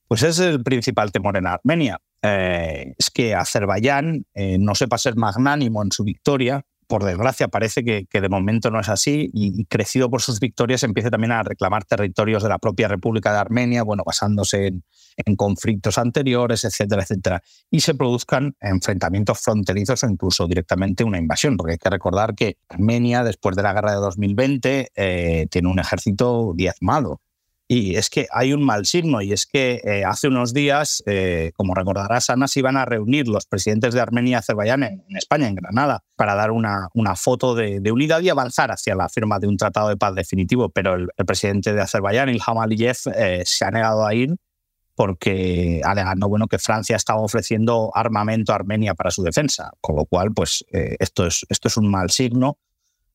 Pues 0.08 0.22
es 0.22 0.38
el 0.38 0.62
principal 0.62 1.12
temor 1.12 1.36
en 1.36 1.46
Armenia. 1.46 1.98
Eh, 2.22 2.94
es 2.96 3.10
que 3.10 3.34
Azerbaiyán 3.34 4.24
no 4.34 4.74
sepa 4.74 4.96
ser 4.96 5.16
magnánimo 5.16 5.82
en 5.82 5.90
su 5.90 6.04
victoria 6.04 6.64
por 6.92 7.04
desgracia, 7.04 7.48
parece 7.48 7.82
que, 7.82 8.20
de 8.20 8.28
momento 8.28 8.70
no 8.70 8.78
es 8.78 8.90
así 8.90 9.30
y, 9.32 9.64
crecido 9.64 10.10
por 10.10 10.20
sus 10.20 10.40
victorias 10.40 10.82
empiece 10.82 11.10
también 11.10 11.32
a 11.32 11.42
reclamar 11.42 11.86
territorios 11.86 12.42
de 12.42 12.50
la 12.50 12.58
propia 12.58 12.86
República 12.86 13.32
de 13.32 13.38
Armenia, 13.38 13.82
bueno, 13.82 14.02
basándose 14.04 14.74
en, 15.16 15.36
conflictos 15.36 15.96
anteriores, 15.96 16.64
etcétera, 16.64 17.00
etcétera, 17.00 17.42
y 17.70 17.80
se 17.80 17.94
produzcan 17.94 18.56
enfrentamientos 18.60 19.40
fronterizos 19.40 20.04
o 20.04 20.06
incluso 20.10 20.46
directamente 20.46 21.02
una 21.02 21.16
invasión, 21.16 21.56
porque 21.56 21.72
hay 21.72 21.78
que 21.78 21.88
recordar 21.88 22.34
que 22.34 22.58
Armenia, 22.68 23.24
después 23.24 23.56
de 23.56 23.62
la 23.62 23.72
guerra 23.72 23.92
de 23.92 23.96
2020, 23.96 24.92
eh, 24.94 25.46
tiene 25.50 25.68
un 25.68 25.78
ejército 25.78 26.52
diezmado 26.54 27.22
y 27.74 27.96
es 27.96 28.10
que 28.10 28.26
hay 28.30 28.52
un 28.52 28.62
mal 28.62 28.84
signo 28.84 29.22
y 29.22 29.32
es 29.32 29.46
que 29.46 29.80
eh, 29.82 30.04
hace 30.04 30.28
unos 30.28 30.52
días, 30.52 31.02
eh, 31.06 31.52
como 31.56 31.74
recordarás, 31.74 32.28
Ana, 32.28 32.46
se 32.46 32.58
iban 32.58 32.76
a 32.76 32.84
reunir 32.84 33.28
los 33.28 33.46
presidentes 33.46 33.94
de 33.94 34.00
Armenia 34.02 34.32
y 34.32 34.34
Azerbaiyán 34.34 34.82
en, 34.82 35.02
España, 35.16 35.48
en 35.48 35.54
Granada, 35.54 36.04
para 36.14 36.34
dar 36.34 36.50
una, 36.50 36.88
una 36.92 37.16
foto 37.16 37.54
de, 37.54 37.80
unidad 37.90 38.20
y 38.20 38.28
avanzar 38.28 38.70
hacia 38.70 38.94
la 38.94 39.08
firma 39.08 39.38
de 39.38 39.46
un 39.46 39.56
tratado 39.56 39.88
de 39.88 39.96
paz 39.96 40.14
definitivo. 40.14 40.68
Pero 40.68 40.96
el, 40.96 41.08
presidente 41.26 41.72
de 41.72 41.80
Azerbaiyán, 41.80 42.28
Ilham 42.28 42.58
Aliyev, 42.58 42.96
eh, 43.14 43.42
se 43.46 43.64
ha 43.64 43.70
negado 43.70 44.04
a 44.04 44.12
ir 44.12 44.36
porque 44.94 45.80
alegando 45.82 46.28
bueno, 46.28 46.48
que 46.48 46.58
Francia 46.58 46.96
estaba 46.96 47.22
ofreciendo 47.22 47.90
armamento 47.94 48.52
a 48.52 48.56
Armenia 48.56 48.92
para 48.94 49.10
su 49.10 49.22
defensa, 49.22 49.70
con 49.80 49.96
lo 49.96 50.04
cual 50.04 50.34
pues, 50.34 50.62
esto, 50.70 51.26
es, 51.26 51.46
esto 51.48 51.68
es 51.68 51.78
un 51.78 51.90
mal 51.90 52.10
signo 52.10 52.58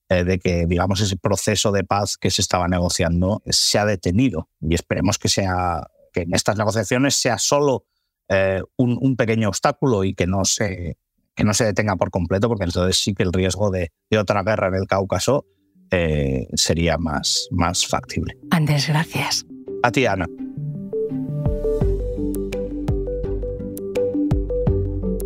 de 0.09 0.39
que, 0.39 0.65
digamos, 0.65 1.01
ese 1.01 1.17
proceso 1.17 1.71
de 1.71 1.83
paz 1.83 2.17
que 2.17 2.31
se 2.31 2.41
estaba 2.41 2.67
negociando 2.67 3.41
se 3.45 3.77
ha 3.77 3.85
detenido 3.85 4.49
y 4.61 4.73
esperemos 4.73 5.17
que, 5.17 5.27
sea, 5.27 5.87
que 6.13 6.21
en 6.21 6.33
estas 6.33 6.57
negociaciones 6.57 7.15
sea 7.15 7.37
solo 7.37 7.85
eh, 8.29 8.61
un, 8.75 9.15
pequeño 9.15 9.47
obstáculo 9.47 10.03
y 10.03 10.13
que 10.13 10.27
no, 10.27 10.43
se, 10.43 10.97
que 11.33 11.45
no 11.45 11.53
se 11.53 11.63
detenga 11.63 11.95
por 11.95 12.11
completo, 12.11 12.49
porque 12.49 12.65
entonces 12.65 12.97
sí 12.97 13.13
que 13.13 13.23
el 13.23 13.31
riesgo 13.31 13.71
de, 13.71 13.91
otra 14.19 14.43
guerra 14.43 14.67
en 14.67 14.75
el 14.75 14.85
Cáucaso 14.85 15.45
eh, 15.91 16.47
sería 16.53 16.97
más, 16.97 17.47
más 17.51 17.87
factible. 17.87 18.37
Andrés, 18.51 18.89
gracias. 18.89 19.45
A 19.81 19.91
ti, 19.91 20.05
Ana. 20.05 20.25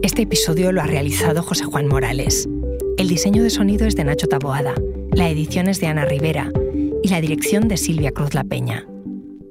Este 0.03 0.23
episodio 0.23 0.71
lo 0.71 0.81
ha 0.81 0.85
realizado 0.85 1.41
José 1.41 1.65
Juan 1.65 1.87
Morales. 1.87 2.47
El 3.01 3.07
diseño 3.07 3.41
de 3.41 3.49
sonido 3.49 3.87
es 3.87 3.95
de 3.95 4.03
Nacho 4.03 4.27
Taboada, 4.27 4.75
la 5.11 5.27
edición 5.27 5.67
es 5.67 5.81
de 5.81 5.87
Ana 5.87 6.05
Rivera 6.05 6.51
y 7.01 7.07
la 7.07 7.19
dirección 7.19 7.67
de 7.67 7.75
Silvia 7.75 8.11
Cruz 8.11 8.35
La 8.35 8.43
Peña. 8.43 8.85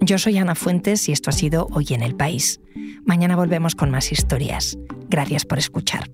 Yo 0.01 0.19
soy 0.19 0.39
Ana 0.39 0.55
Fuentes 0.55 1.09
y 1.09 1.13
esto 1.13 1.31
ha 1.31 1.33
sido 1.33 1.67
Hoy 1.73 1.89
en 1.91 2.05
el 2.05 2.15
País. 2.15 2.61
Mañana 3.05 3.35
volvemos 3.35 3.75
con 3.75 3.91
más 3.91 4.13
historias. 4.13 4.79
Gracias 5.09 5.47
por 5.47 5.59
escuchar. 5.59 6.09